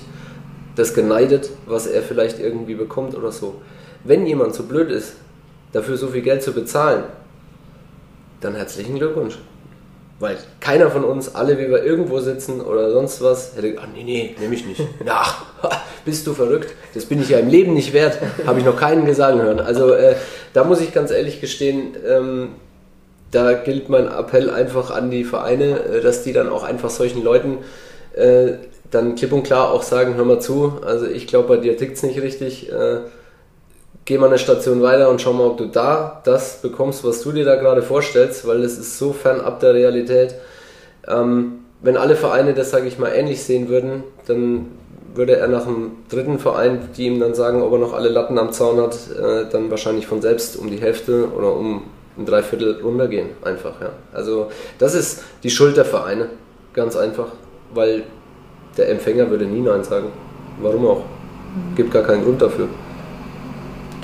das 0.77 0.95
geneidet, 0.95 1.51
was 1.67 1.87
er 1.87 2.03
vielleicht 2.03 2.39
irgendwie 2.39 2.75
bekommt 2.75 3.17
oder 3.17 3.33
so. 3.33 3.61
Wenn 4.05 4.27
jemand 4.27 4.55
so 4.55 4.63
blöd 4.63 4.91
ist, 4.91 5.15
dafür 5.73 5.97
so 5.97 6.09
viel 6.09 6.23
Geld 6.23 6.43
zu 6.43 6.53
bezahlen, 6.53 7.05
dann 8.41 8.55
herzlichen 8.55 8.97
Glückwunsch. 8.97 9.39
Weil 10.23 10.37
keiner 10.61 10.89
von 10.89 11.03
uns, 11.03 11.35
alle 11.35 11.59
wie 11.59 11.69
wir 11.69 11.83
irgendwo 11.83 12.21
sitzen 12.21 12.61
oder 12.61 12.93
sonst 12.93 13.21
was, 13.23 13.57
hätte 13.57 13.73
gesagt, 13.73 13.89
nee, 13.93 14.05
nee, 14.05 14.37
nehme 14.39 14.55
ich 14.55 14.65
nicht. 14.65 14.81
Ach, 15.09 15.47
bist 16.05 16.29
du 16.29 16.33
verrückt? 16.33 16.73
Das 16.95 17.07
bin 17.07 17.21
ich 17.21 17.31
ja 17.31 17.41
im 17.41 17.49
Leben 17.49 17.75
nicht 17.75 17.93
wert. 17.93 18.21
Habe 18.47 18.61
ich 18.61 18.65
noch 18.65 18.77
keinen 18.77 19.05
gesagt 19.05 19.37
hören. 19.43 19.59
Also 19.59 19.93
äh, 19.93 20.15
da 20.53 20.63
muss 20.63 20.81
ich 20.81 20.95
ganz 20.95 21.11
ehrlich 21.11 21.41
gestehen, 21.41 21.97
ähm, 22.09 22.51
da 23.33 23.53
gilt 23.55 23.89
mein 23.89 24.07
Appell 24.07 24.49
einfach 24.49 24.93
an 24.93 25.11
die 25.11 25.25
Vereine, 25.25 25.81
äh, 25.81 26.01
dass 26.01 26.23
die 26.23 26.33
dann 26.33 26.49
auch 26.49 26.63
einfach 26.63 26.91
solchen 26.91 27.25
Leuten 27.25 27.59
äh, 28.15 28.53
dann 28.93 29.17
klipp 29.17 29.33
und 29.33 29.43
klar 29.43 29.73
auch 29.73 29.83
sagen, 29.83 30.15
hör 30.15 30.25
mal 30.25 30.41
zu, 30.41 30.83
also 30.87 31.05
ich 31.05 31.27
glaube, 31.27 31.49
bei 31.49 31.57
dir 31.57 31.77
tickt 31.77 31.97
es 31.97 32.05
nicht 32.05 32.23
richtig. 32.23 32.71
Äh, 32.71 32.99
geh 34.05 34.19
mal 34.19 34.27
eine 34.27 34.39
Station 34.39 34.83
weiter 34.83 35.11
und 35.11 35.21
schau 35.21 35.33
mal, 35.33 35.47
ob 35.47 35.59
du 35.59 35.67
da 35.67 36.21
das 36.25 36.61
bekommst, 36.61 37.05
was 37.05 37.23
du 37.23 37.33
dir 37.33 37.45
da 37.45 37.57
gerade 37.57 37.83
vorstellst, 37.83 38.47
weil 38.47 38.63
es 38.63 38.79
ist 38.79 38.99
so 38.99 39.13
fernab 39.13 39.61
der 39.61 39.75
Realität. 39.75 40.35
Ähm, 41.07 41.61
wenn 41.81 41.97
alle 41.97 42.17
Vereine 42.17 42.55
das, 42.55 42.71
sage 42.71 42.87
ich 42.87 42.99
mal, 42.99 43.09
ähnlich 43.09 43.43
sehen 43.43 43.69
würden, 43.69 44.05
dann 44.27 44.67
würde 45.15 45.37
er 45.37 45.49
nach 45.49 45.65
dem 45.65 45.93
dritten 46.09 46.39
Verein, 46.39 46.89
die 46.97 47.07
ihm 47.07 47.21
dann 47.21 47.35
sagen, 47.35 47.63
ob 47.63 47.73
er 47.73 47.79
noch 47.79 47.93
alle 47.93 48.09
Latten 48.09 48.39
am 48.39 48.53
Zaun 48.53 48.81
hat, 48.81 48.97
äh, 49.11 49.45
dann 49.51 49.71
wahrscheinlich 49.71 50.07
von 50.07 50.23
selbst 50.23 50.57
um 50.57 50.71
die 50.71 50.81
Hälfte 50.81 51.29
oder 51.37 51.55
um 51.55 51.83
ein 52.17 52.25
Dreiviertel 52.25 52.81
runtergehen. 52.83 53.31
Einfach, 53.43 53.81
ja. 53.81 53.91
Also 54.13 54.49
das 54.79 54.95
ist 54.95 55.23
die 55.43 55.51
Schuld 55.51 55.77
der 55.77 55.85
Vereine. 55.85 56.29
Ganz 56.73 56.97
einfach. 56.97 57.29
Weil 57.75 58.05
der 58.77 58.89
Empfänger 58.91 59.29
würde 59.31 59.45
nie 59.45 59.61
Nein 59.61 59.85
sagen. 59.85 60.09
Warum 60.61 60.87
auch? 60.87 61.03
Gibt 61.77 61.93
gar 61.93 62.03
keinen 62.03 62.25
Grund 62.25 62.41
dafür 62.41 62.69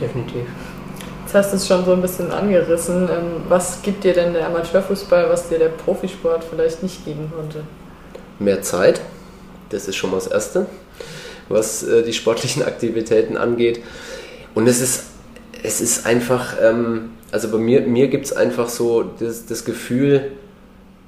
definitiv. 0.00 0.46
Jetzt 1.28 1.34
hast 1.34 1.52
du 1.52 1.56
es 1.56 1.66
schon 1.66 1.84
so 1.84 1.92
ein 1.92 2.00
bisschen 2.00 2.30
angerissen. 2.30 3.02
Ähm, 3.02 3.42
was 3.48 3.82
gibt 3.82 4.02
dir 4.02 4.14
denn 4.14 4.32
der 4.32 4.46
Amateurfußball, 4.46 5.28
was 5.28 5.48
dir 5.50 5.58
der 5.58 5.68
Profisport 5.68 6.42
vielleicht 6.42 6.82
nicht 6.82 7.04
geben 7.04 7.30
konnte? 7.34 7.64
Mehr 8.38 8.62
Zeit, 8.62 9.02
das 9.68 9.88
ist 9.88 9.96
schon 9.96 10.10
mal 10.10 10.16
das 10.16 10.28
Erste, 10.28 10.66
was 11.50 11.82
äh, 11.82 12.02
die 12.02 12.14
sportlichen 12.14 12.62
Aktivitäten 12.66 13.36
angeht. 13.36 13.82
Und 14.54 14.66
es 14.68 14.80
ist, 14.80 15.04
es 15.62 15.82
ist 15.82 16.06
einfach, 16.06 16.56
ähm, 16.62 17.10
also 17.30 17.50
bei 17.50 17.58
mir, 17.58 17.82
mir 17.82 18.08
gibt 18.08 18.24
es 18.24 18.32
einfach 18.32 18.70
so 18.70 19.02
das, 19.02 19.44
das 19.44 19.66
Gefühl, 19.66 20.32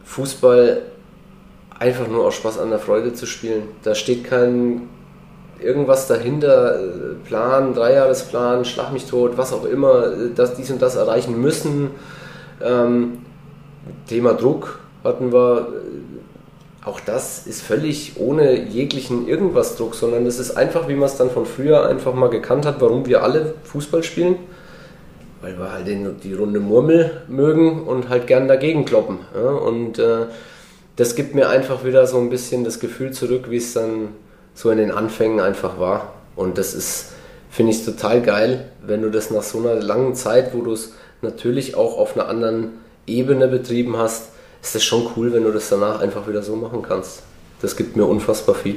Fußball 0.04 0.82
einfach 1.78 2.08
nur 2.08 2.26
aus 2.26 2.34
Spaß 2.34 2.58
an 2.58 2.68
der 2.68 2.78
Freude 2.78 3.14
zu 3.14 3.24
spielen. 3.24 3.62
Da 3.84 3.94
steht 3.94 4.24
kein 4.24 4.88
irgendwas 5.62 6.06
dahinter, 6.06 6.80
äh, 6.80 7.14
Plan, 7.26 7.74
Dreijahresplan, 7.74 8.64
Schlag 8.64 8.92
mich 8.92 9.06
tot, 9.06 9.36
was 9.36 9.52
auch 9.52 9.64
immer, 9.64 10.06
äh, 10.06 10.34
dass 10.34 10.54
dies 10.54 10.70
und 10.70 10.82
das 10.82 10.96
erreichen 10.96 11.40
müssen. 11.40 11.90
Ähm, 12.62 13.18
Thema 14.08 14.34
Druck 14.34 14.80
hatten 15.04 15.32
wir, 15.32 15.68
auch 16.84 17.00
das 17.00 17.46
ist 17.46 17.62
völlig 17.62 18.14
ohne 18.16 18.62
jeglichen 18.62 19.28
irgendwas 19.28 19.76
Druck, 19.76 19.94
sondern 19.94 20.26
es 20.26 20.38
ist 20.38 20.52
einfach, 20.52 20.88
wie 20.88 20.94
man 20.94 21.08
es 21.08 21.16
dann 21.16 21.30
von 21.30 21.46
früher 21.46 21.88
einfach 21.88 22.14
mal 22.14 22.30
gekannt 22.30 22.66
hat, 22.66 22.80
warum 22.80 23.06
wir 23.06 23.22
alle 23.22 23.54
Fußball 23.64 24.02
spielen. 24.02 24.36
Weil 25.42 25.58
wir 25.58 25.72
halt 25.72 25.86
den, 25.86 26.20
die 26.20 26.34
runde 26.34 26.60
Murmel 26.60 27.22
mögen 27.28 27.84
und 27.84 28.10
halt 28.10 28.26
gern 28.26 28.46
dagegen 28.46 28.84
kloppen. 28.84 29.20
Ja? 29.34 29.48
Und 29.48 29.98
äh, 29.98 30.26
das 30.96 31.14
gibt 31.14 31.34
mir 31.34 31.48
einfach 31.48 31.82
wieder 31.82 32.06
so 32.06 32.18
ein 32.18 32.28
bisschen 32.28 32.62
das 32.62 32.78
Gefühl 32.78 33.12
zurück, 33.12 33.46
wie 33.48 33.56
es 33.56 33.72
dann 33.72 34.08
so 34.54 34.70
in 34.70 34.78
den 34.78 34.90
Anfängen 34.90 35.40
einfach 35.40 35.78
war. 35.78 36.14
Und 36.36 36.58
das 36.58 36.74
ist, 36.74 37.12
finde 37.50 37.72
ich, 37.72 37.84
total 37.84 38.22
geil, 38.22 38.70
wenn 38.82 39.02
du 39.02 39.10
das 39.10 39.30
nach 39.30 39.42
so 39.42 39.58
einer 39.58 39.74
langen 39.74 40.14
Zeit, 40.14 40.54
wo 40.54 40.62
du 40.62 40.72
es 40.72 40.94
natürlich 41.22 41.74
auch 41.74 41.98
auf 41.98 42.16
einer 42.16 42.28
anderen 42.28 42.70
Ebene 43.06 43.48
betrieben 43.48 43.96
hast, 43.96 44.30
ist 44.62 44.74
das 44.74 44.84
schon 44.84 45.06
cool, 45.16 45.32
wenn 45.32 45.44
du 45.44 45.52
das 45.52 45.68
danach 45.68 46.00
einfach 46.00 46.28
wieder 46.28 46.42
so 46.42 46.56
machen 46.56 46.82
kannst. 46.82 47.22
Das 47.62 47.76
gibt 47.76 47.96
mir 47.96 48.04
unfassbar 48.04 48.54
viel. 48.54 48.76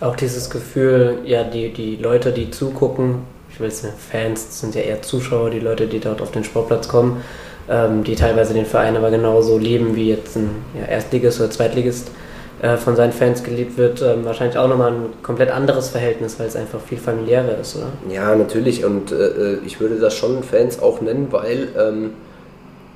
Auch 0.00 0.16
dieses 0.16 0.48
Gefühl, 0.48 1.18
ja, 1.24 1.44
die, 1.44 1.72
die 1.72 1.96
Leute, 1.96 2.32
die 2.32 2.50
zugucken, 2.50 3.22
ich 3.50 3.58
will 3.58 3.68
es 3.68 3.82
nicht, 3.82 3.94
Fans, 3.96 4.60
sind 4.60 4.74
ja 4.74 4.82
eher 4.82 5.02
Zuschauer, 5.02 5.50
die 5.50 5.58
Leute, 5.58 5.86
die 5.86 5.98
dort 5.98 6.22
auf 6.22 6.30
den 6.30 6.44
Sportplatz 6.44 6.88
kommen, 6.88 7.22
ähm, 7.68 8.04
die 8.04 8.14
teilweise 8.14 8.54
den 8.54 8.66
Verein 8.66 8.96
aber 8.96 9.10
genauso 9.10 9.58
lieben 9.58 9.96
wie 9.96 10.08
jetzt 10.08 10.36
ein 10.36 10.50
ja, 10.78 10.86
Erstligist 10.86 11.40
oder 11.40 11.50
Zweitligist 11.50 12.10
äh, 12.60 12.76
von 12.76 12.96
seinen 12.96 13.12
Fans 13.12 13.44
geliebt 13.44 13.76
wird, 13.76 14.02
ähm, 14.02 14.24
wahrscheinlich 14.24 14.58
auch 14.58 14.68
nochmal 14.68 14.92
ein 14.92 15.22
komplett 15.22 15.50
anderes 15.50 15.90
Verhältnis, 15.90 16.38
weil 16.38 16.48
es 16.48 16.56
einfach 16.56 16.80
viel 16.80 16.98
familiärer 16.98 17.58
ist, 17.58 17.76
oder? 17.76 17.88
Ja, 18.12 18.34
natürlich. 18.34 18.84
Und 18.84 19.12
äh, 19.12 19.14
äh 19.14 19.58
ich 19.64 19.80
würde 19.80 19.96
das 19.96 20.16
schon 20.16 20.42
Fans 20.42 20.80
auch 20.80 21.00
nennen, 21.00 21.28
weil 21.30 21.68
ähm, 21.78 22.10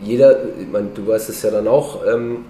jeder, 0.02 0.37
ich 0.59 0.69
meine, 0.71 0.88
du 0.95 1.07
weißt 1.07 1.28
es 1.28 1.42
ja 1.42 1.50
dann 1.50 1.69
auch, 1.69 2.00
ähm, 2.07 2.45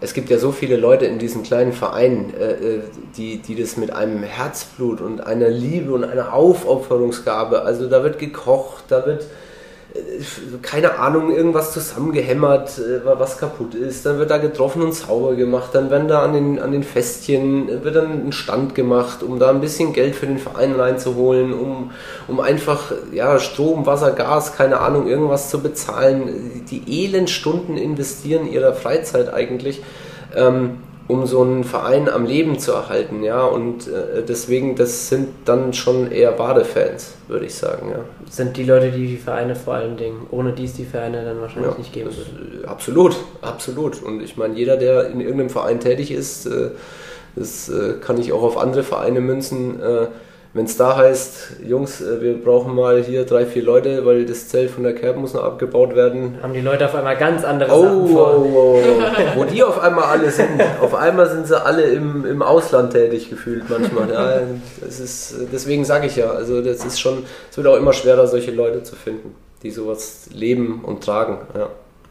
es 0.00 0.12
gibt 0.12 0.28
ja 0.28 0.38
so 0.38 0.52
viele 0.52 0.76
Leute 0.76 1.06
in 1.06 1.18
diesem 1.18 1.42
kleinen 1.42 1.72
Verein, 1.72 2.34
äh, 2.38 2.52
äh, 2.52 2.80
die, 3.16 3.38
die 3.38 3.60
das 3.60 3.76
mit 3.76 3.90
einem 3.90 4.22
Herzblut 4.22 5.00
und 5.00 5.26
einer 5.26 5.48
Liebe 5.48 5.92
und 5.92 6.04
einer 6.04 6.34
Aufopferungsgabe, 6.34 7.62
also 7.62 7.88
da 7.88 8.04
wird 8.04 8.18
gekocht, 8.18 8.84
da 8.88 9.06
wird 9.06 9.24
keine 10.62 10.98
Ahnung, 10.98 11.30
irgendwas 11.30 11.72
zusammengehämmert, 11.72 12.78
äh, 12.78 13.00
was 13.04 13.38
kaputt 13.38 13.74
ist. 13.74 14.04
Dann 14.04 14.18
wird 14.18 14.30
da 14.30 14.38
getroffen 14.38 14.82
und 14.82 14.92
sauber 14.92 15.36
gemacht. 15.36 15.70
Dann 15.72 15.88
werden 15.90 16.08
da 16.08 16.22
an 16.22 16.32
den, 16.32 16.58
an 16.58 16.72
den 16.72 16.82
Festchen, 16.82 17.68
äh, 17.68 17.84
wird 17.84 17.94
dann 17.94 18.26
ein 18.26 18.32
Stand 18.32 18.74
gemacht, 18.74 19.22
um 19.22 19.38
da 19.38 19.50
ein 19.50 19.60
bisschen 19.60 19.92
Geld 19.92 20.16
für 20.16 20.26
den 20.26 20.38
Verein 20.38 20.74
reinzuholen, 20.74 21.52
um, 21.52 21.92
um 22.26 22.40
einfach 22.40 22.92
ja, 23.12 23.38
Strom, 23.38 23.86
Wasser, 23.86 24.10
Gas, 24.10 24.56
keine 24.56 24.80
Ahnung, 24.80 25.06
irgendwas 25.06 25.50
zu 25.50 25.60
bezahlen. 25.60 26.64
Die 26.70 27.04
Elendstunden 27.04 27.76
investieren 27.76 28.50
ihrer 28.50 28.72
Freizeit 28.72 29.32
eigentlich. 29.32 29.82
Ähm, 30.34 30.78
um 31.06 31.26
so 31.26 31.42
einen 31.42 31.64
Verein 31.64 32.08
am 32.08 32.24
Leben 32.24 32.58
zu 32.58 32.72
erhalten, 32.72 33.22
ja. 33.22 33.44
Und 33.44 33.88
äh, 33.88 34.22
deswegen, 34.26 34.74
das 34.74 35.08
sind 35.08 35.28
dann 35.44 35.72
schon 35.72 36.10
eher 36.10 36.32
Badefans, 36.32 37.14
würde 37.28 37.46
ich 37.46 37.54
sagen, 37.54 37.90
ja. 37.90 37.98
Sind 38.30 38.56
die 38.56 38.64
Leute, 38.64 38.90
die 38.90 39.06
die 39.06 39.16
Vereine 39.16 39.54
vor 39.54 39.74
allen 39.74 39.96
Dingen, 39.96 40.26
ohne 40.30 40.52
die 40.52 40.64
es 40.64 40.72
die 40.72 40.84
Vereine 40.84 41.24
dann 41.24 41.40
wahrscheinlich 41.40 41.72
ja, 41.72 41.78
nicht 41.78 41.92
geben 41.92 42.10
würde. 42.10 42.64
Äh, 42.64 42.66
absolut, 42.66 43.16
absolut. 43.42 44.02
Und 44.02 44.22
ich 44.22 44.36
meine, 44.36 44.54
jeder, 44.54 44.76
der 44.76 45.08
in 45.08 45.20
irgendeinem 45.20 45.50
Verein 45.50 45.80
tätig 45.80 46.10
ist, 46.10 46.46
äh, 46.46 46.70
das 47.36 47.68
äh, 47.68 47.94
kann 48.00 48.18
ich 48.18 48.32
auch 48.32 48.42
auf 48.42 48.56
andere 48.56 48.82
Vereine 48.82 49.20
münzen. 49.20 49.80
Wenn 50.54 50.66
es 50.66 50.76
da 50.76 50.96
heißt, 50.96 51.64
Jungs, 51.66 52.00
äh, 52.00 52.22
wir 52.22 52.40
brauchen 52.40 52.76
mal 52.76 53.02
hier 53.02 53.24
drei, 53.24 53.44
vier 53.44 53.64
Leute, 53.64 54.06
weil 54.06 54.24
das 54.24 54.48
Zelt 54.48 54.70
von 54.70 54.84
der 54.84 54.94
Kerb 54.94 55.16
muss 55.16 55.34
noch 55.34 55.42
abgebaut 55.42 55.96
werden. 55.96 56.38
Haben 56.40 56.54
die 56.54 56.60
Leute 56.60 56.86
auf 56.86 56.94
einmal 56.94 57.16
ganz 57.16 57.44
andere 57.44 57.72
oh, 57.72 57.82
Sachen 57.82 58.08
vor. 58.08 58.34
Oh, 58.38 58.52
oh, 58.54 58.80
oh. 58.80 59.38
Wo 59.40 59.44
die 59.44 59.64
auf 59.64 59.80
einmal 59.80 60.04
alle 60.04 60.30
sind. 60.30 60.62
auf 60.80 60.94
einmal 60.94 61.28
sind 61.28 61.48
sie 61.48 61.60
alle 61.60 61.82
im, 61.82 62.24
im 62.24 62.40
Ausland 62.40 62.92
tätig 62.92 63.28
gefühlt 63.28 63.68
manchmal. 63.68 64.08
Ja, 64.12 64.42
das 64.80 65.00
ist, 65.00 65.34
deswegen 65.52 65.84
sage 65.84 66.06
ich 66.06 66.14
ja, 66.14 66.30
also 66.30 66.62
das 66.62 66.84
ist 66.84 67.00
schon, 67.00 67.24
es 67.50 67.56
wird 67.56 67.66
auch 67.66 67.76
immer 67.76 67.92
schwerer, 67.92 68.28
solche 68.28 68.52
Leute 68.52 68.84
zu 68.84 68.94
finden, 68.94 69.34
die 69.64 69.70
sowas 69.70 70.28
leben 70.32 70.84
und 70.84 71.02
tragen. 71.02 71.38
Ja. 71.56 71.68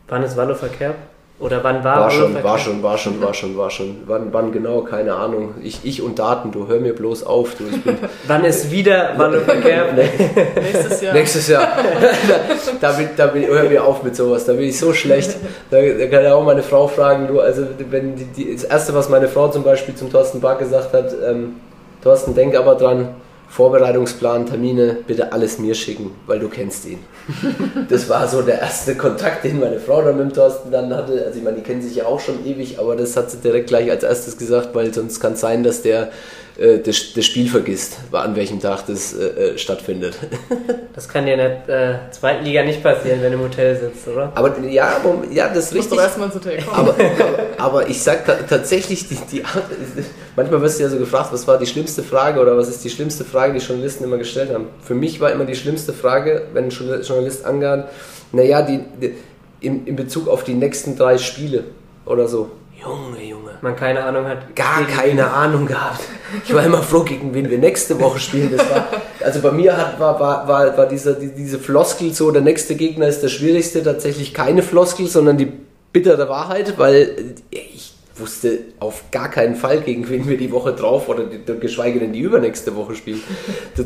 Wann 0.10 0.22
ist 0.22 0.36
Wallo 0.36 0.54
verkehrt? 0.54 0.96
Oder 1.40 1.64
wann 1.64 1.84
war 1.84 2.00
War 2.00 2.12
schon, 2.12 2.44
war 2.44 2.58
schon, 2.58 2.84
war 2.84 2.98
schon, 2.98 3.22
war 3.22 3.34
schon, 3.34 3.58
war 3.58 3.70
schon. 3.70 4.04
Wann, 4.06 4.32
wann 4.32 4.52
genau, 4.52 4.82
keine 4.82 5.16
Ahnung. 5.16 5.56
Ich, 5.64 5.80
ich 5.84 6.02
und 6.02 6.20
Daten, 6.20 6.52
du 6.52 6.68
hör 6.68 6.80
mir 6.80 6.94
bloß 6.94 7.24
auf. 7.26 7.56
Du, 7.56 7.66
ich 7.70 7.84
bin 7.84 7.98
wann 8.28 8.46
ist 8.46 8.72
wieder 8.72 9.18
Wandelverkehr? 9.18 9.94
Nächstes 10.56 11.02
Jahr. 11.02 11.14
Nächstes 11.14 11.48
Jahr. 11.48 11.68
da, 12.82 12.92
bin, 12.92 13.10
da 13.18 13.28
bin, 13.28 13.48
hör 13.48 13.64
mir 13.64 13.84
auf 13.84 14.04
mit 14.04 14.16
sowas, 14.16 14.46
da 14.46 14.54
bin 14.54 14.70
ich 14.70 14.80
so 14.80 14.94
schlecht. 14.94 15.36
Da, 15.72 15.82
da 15.82 16.08
kann 16.08 16.24
ja 16.24 16.36
auch 16.36 16.46
meine 16.46 16.64
Frau 16.64 16.88
fragen, 16.88 17.28
du, 17.28 17.40
also 17.40 17.66
wenn 17.90 18.16
die, 18.16 18.26
die, 18.26 18.54
das 18.54 18.64
erste, 18.64 18.94
was 18.94 19.10
meine 19.10 19.28
Frau 19.28 19.48
zum 19.50 19.64
Beispiel 19.64 19.96
zum 19.96 20.12
Thorsten 20.12 20.40
Bach 20.40 20.60
gesagt 20.60 20.94
hat, 20.94 21.14
ähm, 21.28 21.56
Thorsten, 22.04 22.36
denk 22.36 22.56
aber 22.56 22.76
dran, 22.76 23.16
Vorbereitungsplan, 23.54 24.48
Termine, 24.48 24.98
bitte 25.06 25.32
alles 25.32 25.60
mir 25.60 25.76
schicken, 25.76 26.10
weil 26.26 26.40
du 26.40 26.50
kennst 26.50 26.86
ihn. 26.86 26.98
das 27.88 28.10
war 28.10 28.28
so 28.28 28.42
der 28.42 28.60
erste 28.60 28.96
Kontakt, 28.96 29.44
den 29.44 29.60
meine 29.60 29.80
Frau 29.80 30.02
dann 30.02 30.18
mit 30.18 30.32
dem 30.32 30.34
Thorsten 30.34 30.72
dann 30.72 30.92
hatte. 30.92 31.24
Also 31.24 31.38
ich 31.38 31.44
meine, 31.44 31.58
die 31.58 31.62
kennen 31.62 31.84
sich 31.84 31.96
ja 31.96 32.06
auch 32.08 32.20
schon 32.20 32.44
ewig, 32.48 32.80
aber 32.80 32.96
das 32.96 33.16
hat 33.16 33.30
sie 33.30 33.38
direkt 33.38 33.68
gleich 33.68 33.92
als 33.92 34.04
erstes 34.04 34.40
gesagt, 34.40 34.74
weil 34.74 34.92
sonst 34.92 35.20
kann 35.20 35.34
es 35.34 35.42
sein, 35.42 35.62
dass 35.62 35.84
der 35.84 36.10
äh, 36.58 36.80
das, 36.80 37.14
das, 37.14 37.26
Spiel 37.26 37.50
vergisst, 37.50 37.98
an 38.12 38.36
welchem 38.36 38.60
Tag 38.60 38.86
das 38.86 39.14
äh, 39.14 39.26
äh 39.26 39.58
stattfindet. 39.58 40.18
das 40.94 41.10
kann 41.10 41.26
dir 41.26 41.34
in 41.34 41.40
der 41.40 41.70
äh, 41.70 42.12
zweiten 42.12 42.46
Liga 42.46 42.64
nicht 42.64 42.84
passieren, 42.84 43.22
wenn 43.22 43.32
du 43.32 43.40
im 43.40 43.44
Hotel 43.44 43.76
sitzt, 43.76 44.08
oder? 44.08 44.32
Aber 44.36 44.60
ja, 44.60 45.02
ja 45.32 45.48
das 45.50 45.66
ist 45.66 45.76
richtig. 45.76 45.98
erstmal 45.98 46.28
ins 46.28 46.36
Hotel 46.36 46.62
kommen. 46.62 46.78
Aber, 46.78 46.94
aber, 46.94 47.40
aber 47.58 47.90
ich 47.90 48.02
sag 48.02 48.26
ta 48.26 48.36
tatsächlich, 48.48 49.08
die, 49.08 49.18
die, 49.32 49.44
manchmal 50.36 50.62
wirst 50.62 50.80
du 50.80 50.84
ja 50.84 50.90
so 50.90 50.98
gefragt, 50.98 51.34
was 51.34 51.48
war 51.48 51.58
die 51.58 51.66
schlimmste 51.66 52.04
Frage 52.04 52.40
oder 52.40 52.56
was 52.56 52.70
ist 52.70 52.84
die 52.84 52.90
schlimmste 52.90 53.24
Frage, 53.24 53.60
die 53.60 53.66
Journalisten 53.66 54.04
immer 54.04 54.18
gestellt 54.18 54.54
haben. 54.54 54.68
Für 54.82 54.96
mich 54.96 55.20
war 55.20 55.32
immer 55.32 55.46
die 55.46 55.56
schlimmste 55.56 55.94
Frage, 55.94 56.44
wenn 56.54 56.66
ein 56.66 56.70
Journalist 56.70 57.46
angehört, 57.46 57.90
naja, 58.32 58.62
die, 58.62 58.80
die, 59.02 59.14
in, 59.60 59.88
in 59.88 59.96
Bezug 59.96 60.28
auf 60.28 60.44
die 60.44 60.54
nächsten 60.54 60.96
drei 60.96 61.18
Spiele 61.18 61.64
oder 62.06 62.28
so. 62.28 62.52
Junge, 62.86 63.24
Junge. 63.24 63.52
Man 63.62 63.76
keine 63.76 64.04
Ahnung 64.04 64.26
hat. 64.26 64.56
Gar 64.56 64.86
keine 64.86 65.30
Ahnung 65.30 65.66
gehabt. 65.66 66.02
Ich 66.44 66.54
war 66.54 66.64
immer 66.64 66.82
froh, 66.82 67.04
gegen 67.04 67.34
wen 67.34 67.50
wir 67.50 67.58
nächste 67.58 68.00
Woche 68.00 68.20
spielen. 68.20 68.58
War, 68.58 68.88
also 69.24 69.42
bei 69.42 69.52
mir 69.52 69.78
hat, 69.78 70.00
war, 70.00 70.20
war, 70.20 70.48
war, 70.48 70.78
war 70.78 70.86
diese, 70.86 71.16
diese 71.16 71.60
Floskel 71.60 72.14
so, 72.14 72.32
der 72.32 72.42
nächste 72.42 72.76
Gegner 72.76 73.08
ist 73.08 73.22
der 73.22 73.30
schwierigste, 73.30 73.84
tatsächlich 73.84 74.34
keine 74.34 74.64
Floskel, 74.64 75.08
sondern 75.08 75.38
die 75.38 75.52
bittere 75.94 76.28
Wahrheit, 76.28 76.78
weil 76.78 77.36
ich 77.52 77.93
wusste 78.16 78.60
auf 78.80 79.06
gar 79.12 79.30
keinen 79.30 79.56
Fall, 79.56 79.82
gegen 79.82 80.08
wen 80.10 80.28
wir 80.28 80.38
die 80.38 80.52
Woche 80.52 80.74
drauf 80.74 81.10
oder 81.10 81.24
die, 81.24 81.40
geschweige 81.60 82.00
denn 82.00 82.14
die 82.14 82.20
übernächste 82.20 82.76
Woche 82.76 82.96
spielen. 82.96 83.22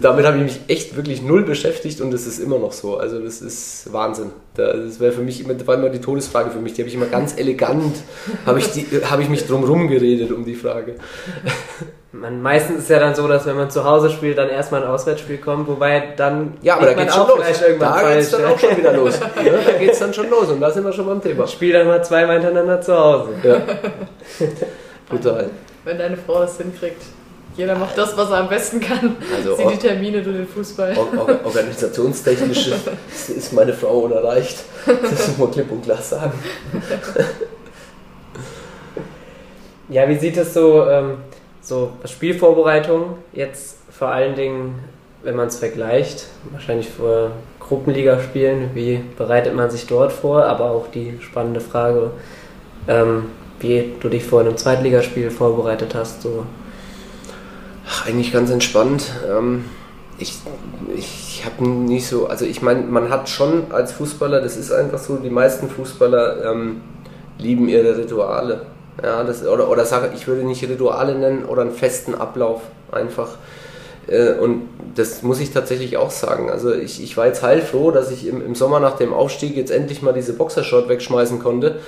Damit 0.01 0.25
habe 0.25 0.37
ich 0.37 0.43
mich 0.43 0.59
echt 0.67 0.95
wirklich 0.95 1.21
null 1.21 1.43
beschäftigt 1.43 2.01
und 2.01 2.11
das 2.11 2.27
ist 2.27 2.39
immer 2.39 2.59
noch 2.59 2.73
so. 2.73 2.97
Also 2.97 3.19
das 3.19 3.41
ist 3.41 3.91
Wahnsinn. 3.93 4.31
Das 4.55 4.99
wäre 4.99 5.13
für 5.13 5.21
mich 5.21 5.39
immer, 5.41 5.67
war 5.67 5.75
immer 5.75 5.89
die 5.89 6.01
Todesfrage 6.01 6.51
für 6.51 6.59
mich. 6.59 6.73
Die 6.73 6.81
habe 6.81 6.89
ich 6.89 6.95
immer 6.95 7.05
ganz 7.05 7.37
elegant, 7.37 7.95
habe 8.45 8.59
ich, 8.59 8.71
die, 8.71 8.85
ich 9.21 9.29
mich 9.29 9.47
drum 9.47 9.87
geredet 9.87 10.31
um 10.31 10.43
die 10.43 10.55
Frage. 10.55 10.95
Man, 12.13 12.41
meistens 12.41 12.77
ist 12.77 12.83
es 12.83 12.89
ja 12.89 12.99
dann 12.99 13.15
so, 13.15 13.27
dass 13.27 13.45
wenn 13.45 13.57
man 13.57 13.69
zu 13.69 13.83
Hause 13.83 14.09
spielt, 14.09 14.37
dann 14.37 14.49
erstmal 14.49 14.81
ein 14.81 14.87
Auswärtsspiel 14.87 15.39
kommt, 15.39 15.67
wobei 15.67 16.13
dann 16.15 16.53
ja, 16.61 16.77
aber 16.77 16.85
da 16.85 16.93
geht's 16.93 17.13
schon 17.13 17.27
los. 17.27 17.39
Da 17.79 18.13
geht 18.13 18.19
es 18.19 18.31
dann 18.31 18.45
auch 18.45 18.57
schon 18.59 18.77
wieder 18.77 18.93
los. 18.93 19.19
ja, 19.45 19.51
da 19.51 19.77
geht 19.77 19.91
es 19.91 19.99
dann 19.99 20.13
schon 20.13 20.29
los 20.29 20.47
und 20.47 20.61
da 20.61 20.71
sind 20.71 20.85
wir 20.85 20.93
schon 20.93 21.05
beim 21.05 21.21
Thema. 21.21 21.45
Spiel 21.47 21.73
dann 21.73 21.87
mal 21.87 22.03
zweimal 22.03 22.35
hintereinander 22.37 22.79
zu 22.79 22.97
Hause. 22.97 23.29
Ja. 23.43 23.61
Brutal. 25.09 25.49
Wenn 25.83 25.97
deine 25.97 26.17
Frau 26.17 26.39
das 26.39 26.57
hinkriegt. 26.57 27.01
Jeder 27.57 27.75
macht 27.75 27.97
das, 27.97 28.15
was 28.15 28.29
er 28.29 28.37
am 28.37 28.49
besten 28.49 28.79
kann. 28.79 29.17
Also 29.35 29.55
Sie 29.55 29.65
die 29.65 29.77
Termine, 29.77 30.21
du 30.21 30.31
den 30.31 30.47
Fußball. 30.47 30.95
Or 30.95 31.39
organisationstechnisch 31.43 32.71
ist 33.35 33.51
meine 33.51 33.73
Frau 33.73 33.99
unerreicht. 34.01 34.59
Das 34.85 35.27
muss 35.27 35.37
man 35.39 35.51
klipp 35.51 35.71
und 35.71 35.83
klar 35.83 35.97
sagen. 35.97 36.33
Ja, 39.89 40.07
wie 40.07 40.17
sieht 40.17 40.37
es 40.37 40.53
so 40.53 40.85
ähm, 40.85 41.17
so 41.67 41.91
Spielvorbereitung 42.05 43.17
jetzt 43.33 43.77
vor 43.89 44.07
allen 44.07 44.35
Dingen, 44.35 44.79
wenn 45.23 45.35
man 45.35 45.47
es 45.47 45.59
vergleicht, 45.59 46.27
wahrscheinlich 46.51 46.89
vor 46.89 47.31
Gruppenligaspielen, 47.59 48.69
wie 48.73 49.03
bereitet 49.17 49.53
man 49.53 49.69
sich 49.69 49.85
dort 49.85 50.13
vor, 50.13 50.45
aber 50.45 50.71
auch 50.71 50.87
die 50.89 51.17
spannende 51.19 51.59
Frage, 51.59 52.11
ähm, 52.87 53.25
wie 53.59 53.95
du 53.99 54.07
dich 54.07 54.23
vor 54.23 54.39
einem 54.39 54.55
Zweitligaspiel 54.55 55.29
vorbereitet 55.29 55.93
hast. 55.93 56.21
So. 56.21 56.45
Ach, 57.85 58.07
eigentlich 58.07 58.31
ganz 58.31 58.49
entspannt. 58.49 59.11
Ähm, 59.29 59.65
ich 60.17 60.39
ich 60.95 61.43
habe 61.45 61.67
nicht 61.67 62.07
so, 62.07 62.27
also 62.27 62.45
ich 62.45 62.61
meine, 62.61 62.81
man 62.83 63.09
hat 63.09 63.27
schon 63.27 63.71
als 63.71 63.91
Fußballer, 63.91 64.41
das 64.41 64.55
ist 64.55 64.71
einfach 64.71 64.99
so, 64.99 65.17
die 65.17 65.29
meisten 65.29 65.69
Fußballer 65.69 66.49
ähm, 66.49 66.81
lieben 67.37 67.67
ihre 67.67 67.97
Rituale. 67.97 68.65
Ja, 69.03 69.23
das, 69.23 69.45
oder, 69.45 69.69
oder 69.69 69.85
sage, 69.85 70.11
ich 70.15 70.27
würde 70.27 70.43
nicht 70.43 70.63
Rituale 70.67 71.15
nennen 71.15 71.45
oder 71.45 71.61
einen 71.61 71.71
festen 71.71 72.15
Ablauf 72.15 72.61
einfach. 72.91 73.37
Äh, 74.07 74.33
und 74.33 74.69
das 74.95 75.21
muss 75.21 75.39
ich 75.39 75.51
tatsächlich 75.51 75.97
auch 75.97 76.11
sagen. 76.11 76.49
Also 76.49 76.73
ich, 76.73 77.03
ich 77.03 77.15
war 77.17 77.27
jetzt 77.27 77.43
heilfroh, 77.43 77.91
dass 77.91 78.11
ich 78.11 78.27
im, 78.27 78.43
im 78.43 78.55
Sommer 78.55 78.79
nach 78.79 78.97
dem 78.97 79.13
Aufstieg 79.13 79.55
jetzt 79.55 79.71
endlich 79.71 80.01
mal 80.01 80.13
diese 80.13 80.33
Boxershort 80.33 80.89
wegschmeißen 80.89 81.39
konnte. 81.39 81.79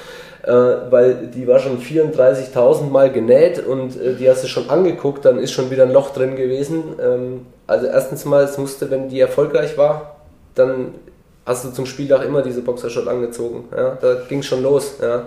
äh, 0.44 0.52
weil 0.52 1.28
die 1.28 1.48
war 1.48 1.60
schon 1.60 1.80
34.000 1.82 2.90
Mal 2.90 3.12
genäht 3.12 3.66
und 3.66 4.00
äh, 4.00 4.16
die 4.16 4.30
hast 4.30 4.44
du 4.44 4.48
schon 4.48 4.70
angeguckt, 4.70 5.26
dann 5.26 5.38
ist 5.40 5.52
schon 5.52 5.70
wieder 5.70 5.84
ein 5.84 5.92
Loch 5.92 6.12
drin 6.12 6.36
gewesen. 6.36 6.84
Ähm, 7.02 7.46
also 7.68 7.88
erstens 7.88 8.26
mal, 8.26 8.44
es 8.44 8.58
musste, 8.58 8.90
wenn 8.90 9.10
die 9.10 9.20
erfolgreich 9.20 9.78
war, 9.78 10.16
dann 10.56 10.94
hast 11.46 11.66
du 11.66 11.72
zum 11.72 11.86
Spieltag 11.86 12.24
immer 12.26 12.42
diese 12.42 12.62
Boxershot 12.62 13.08
angezogen. 13.08 13.66
Ja? 13.76 13.98
Da 14.02 14.16
ging 14.28 14.42
schon 14.42 14.64
los. 14.64 14.96
Ja? 15.02 15.24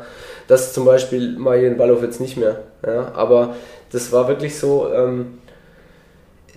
Das 0.49 0.73
zum 0.73 0.85
Beispiel 0.85 1.37
Marien 1.39 1.77
Ballow 1.77 2.01
jetzt 2.03 2.21
nicht 2.21 2.37
mehr. 2.37 2.61
Ja? 2.87 3.13
Aber 3.15 3.55
das 3.93 4.13
war 4.13 4.29
wirklich 4.29 4.59
so, 4.59 4.93
ähm, 4.93 5.39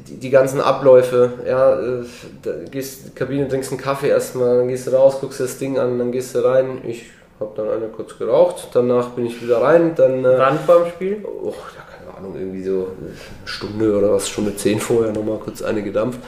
die, 0.08 0.18
die, 0.18 0.30
ganzen 0.30 0.60
Abläufe, 0.60 1.34
ja, 1.48 1.80
äh, 1.80 2.04
da 2.44 2.52
gehst 2.70 3.00
in 3.00 3.12
die 3.12 3.16
Kabine, 3.16 3.48
trinkst 3.48 3.72
einen 3.72 3.80
Kaffee 3.80 4.10
erstmal, 4.10 4.58
dann 4.58 4.68
gehst 4.68 4.88
du 4.88 4.92
raus, 4.92 5.18
guckst 5.22 5.40
das 5.40 5.58
Ding 5.58 5.80
an, 5.80 6.00
dann 6.00 6.12
gehst 6.12 6.36
du 6.36 6.44
rein. 6.44 6.80
Ich 6.86 7.06
habe 7.40 7.52
dann 7.56 7.70
eine 7.70 7.88
kurz 7.88 8.18
geraucht, 8.18 8.70
danach 8.74 9.10
bin 9.10 9.26
ich 9.26 9.42
wieder 9.42 9.62
rein. 9.62 9.94
Dann, 9.96 10.24
äh, 10.24 10.38
Wann 10.38 10.60
vorm 10.60 10.88
Spiel? 10.88 11.24
Oh, 11.24 11.54
ja, 11.76 11.84
keine 11.98 12.18
Ahnung, 12.18 12.36
irgendwie 12.38 12.64
so 12.64 12.88
eine 13.00 13.12
Stunde 13.46 13.98
oder 13.98 14.12
was, 14.12 14.30
Stunde 14.30 14.56
zehn 14.56 14.80
vorher 14.80 15.14
nochmal 15.14 15.40
kurz 15.40 15.62
eine 15.62 15.84
gedampft. 15.84 16.20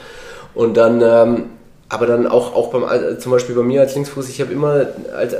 Und 0.54 0.76
dann, 0.76 1.02
ähm, 1.02 1.50
aber 1.88 2.06
dann 2.06 2.26
auch, 2.26 2.54
auch 2.54 2.70
beim, 2.70 2.84
äh, 2.84 3.18
zum 3.18 3.32
Beispiel 3.32 3.54
bei 3.54 3.62
mir 3.62 3.80
als 3.80 3.94
Linksfuß, 3.94 4.28
ich 4.28 4.40
habe 4.40 4.52
immer 4.52 4.86
als, 5.16 5.34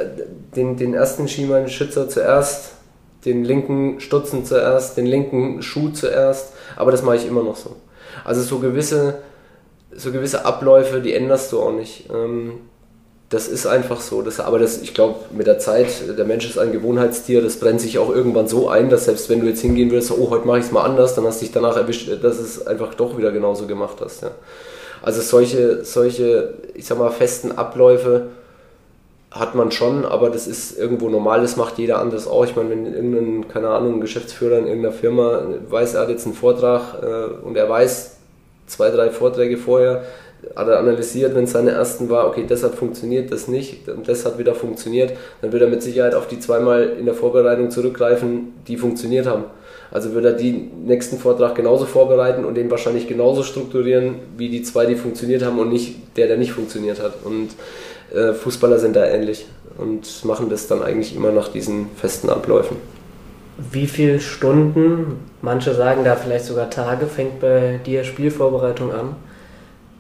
den, 0.57 0.77
den 0.77 0.95
ersten 0.95 1.29
Schienbein-Schützer 1.29 2.09
zuerst, 2.09 2.73
den 3.25 3.45
linken 3.45 4.01
Stutzen 4.01 4.45
zuerst, 4.45 4.97
den 4.97 5.07
linken 5.07 5.63
Schuh 5.63 5.91
zuerst, 5.91 6.53
aber 6.77 6.91
das 6.91 7.03
mache 7.03 7.17
ich 7.17 7.27
immer 7.27 7.43
noch 7.43 7.57
so. 7.57 7.77
Also 8.25 8.43
so 8.43 8.59
gewisse, 8.59 9.17
so 9.95 10.13
gewisse 10.13 10.45
Abläufe, 10.45 11.01
die 11.01 11.13
änderst 11.13 11.53
du 11.53 11.61
auch 11.61 11.73
nicht. 11.73 12.09
Ähm, 12.11 12.55
das 13.29 13.47
ist 13.47 13.67
einfach 13.67 14.01
so. 14.01 14.23
Das, 14.23 14.41
aber 14.41 14.59
das, 14.59 14.81
ich 14.81 14.95
glaube, 14.95 15.17
mit 15.37 15.47
der 15.47 15.59
Zeit, 15.59 15.89
der 16.17 16.25
Mensch 16.25 16.49
ist 16.49 16.59
ein 16.59 16.73
Gewohnheitstier, 16.73 17.43
das 17.43 17.57
brennt 17.57 17.81
sich 17.81 17.99
auch 17.99 18.09
irgendwann 18.09 18.49
so 18.49 18.69
ein, 18.71 18.89
dass 18.89 19.05
selbst 19.05 19.29
wenn 19.29 19.41
du 19.41 19.47
jetzt 19.47 19.61
hingehen 19.61 19.91
würdest, 19.91 20.13
oh, 20.13 20.31
heute 20.31 20.47
mache 20.47 20.61
ich 20.61 20.65
es 20.65 20.73
mal 20.73 20.85
anders, 20.85 21.15
dann 21.15 21.27
hast 21.27 21.41
du 21.41 21.45
dich 21.45 21.53
danach 21.53 21.77
erwischt, 21.77 22.09
dass 22.23 22.39
es 22.39 22.67
einfach 22.67 22.95
doch 22.95 23.19
wieder 23.19 23.31
genauso 23.31 23.67
gemacht 23.67 23.99
hast. 24.01 24.23
Ja. 24.23 24.31
Also 25.03 25.21
solche, 25.21 25.85
solche, 25.85 26.55
ich 26.75 26.87
sag 26.87 26.99
mal, 26.99 27.11
festen 27.11 27.53
Abläufe 27.53 28.29
hat 29.31 29.55
man 29.55 29.71
schon, 29.71 30.05
aber 30.05 30.31
das 30.31 30.47
ist 30.47 30.79
irgendwo 30.79 31.09
normal, 31.09 31.43
das 31.43 31.57
macht 31.57 31.79
jeder 31.79 31.99
anders 31.99 32.27
auch. 32.27 32.45
Ich 32.45 32.57
meine, 32.57 32.71
wenn 32.71 32.87
irgendein, 32.87 33.49
keine 33.49 33.69
Ahnung, 33.69 34.01
Geschäftsführer 34.01 34.59
in 34.59 34.67
irgendeiner 34.67 34.95
Firma 34.95 35.43
weiß, 35.69 35.95
er 35.95 36.03
hat 36.03 36.09
jetzt 36.09 36.25
einen 36.25 36.35
Vortrag 36.35 37.03
äh, 37.03 37.47
und 37.47 37.57
er 37.57 37.69
weiß 37.69 38.17
zwei, 38.67 38.91
drei 38.91 39.11
Vorträge 39.11 39.59
vorher, 39.59 40.05
hat 40.55 40.69
er 40.69 40.79
analysiert, 40.79 41.35
wenn 41.35 41.45
es 41.45 41.53
seine 41.53 41.73
ersten 41.73 42.09
war, 42.11 42.27
okay, 42.27 42.45
das 42.49 42.63
hat 42.63 42.75
funktioniert, 42.75 43.33
das 43.33 43.49
nicht, 43.49 43.89
und 43.89 44.09
das 44.09 44.25
hat 44.25 44.39
wieder 44.39 44.55
funktioniert, 44.55 45.13
dann 45.43 45.53
wird 45.53 45.63
er 45.63 45.69
mit 45.69 45.83
Sicherheit 45.83 46.15
auf 46.15 46.29
die 46.29 46.39
zweimal 46.39 46.97
in 46.99 47.07
der 47.07 47.15
Vorbereitung 47.15 47.71
zurückgreifen, 47.71 48.55
die 48.67 48.77
funktioniert 48.77 49.27
haben. 49.27 49.45
Also 49.91 50.13
wird 50.15 50.25
er 50.25 50.33
den 50.33 50.85
nächsten 50.85 51.19
Vortrag 51.19 51.55
genauso 51.55 51.87
vorbereiten 51.87 52.45
und 52.45 52.55
den 52.55 52.71
wahrscheinlich 52.71 53.09
genauso 53.09 53.43
strukturieren, 53.43 54.17
wie 54.37 54.49
die 54.49 54.63
zwei, 54.63 54.87
die 54.87 54.97
funktioniert 54.97 55.43
haben 55.43 55.59
und 55.59 55.71
nicht 55.71 55.97
der, 56.17 56.27
der 56.27 56.37
nicht 56.37 56.53
funktioniert 56.53 57.03
hat. 57.03 57.15
Und 57.25 57.51
äh, 58.15 58.35
Fußballer 58.35 58.79
sind 58.79 58.97
da 58.97 59.07
ähnlich 59.07 59.47
und 59.79 60.25
machen 60.25 60.51
das 60.51 60.67
dann 60.67 60.83
eigentlich 60.83 61.17
immer 61.17 61.31
nach 61.31 61.49
diesen 61.49 61.89
festen 61.97 62.29
Abläufen. 62.29 62.77
Wie 63.73 63.87
viele 63.87 64.21
Stunden, 64.21 65.19
manche 65.43 65.75
sagen 65.75 66.05
da 66.05 66.17
vielleicht 66.17 66.45
sogar 66.45 66.71
Tage, 66.71 67.07
fängt 67.07 67.41
bei 67.41 67.81
dir 67.85 68.05
Spielvorbereitung 68.05 68.93
an? 68.93 69.17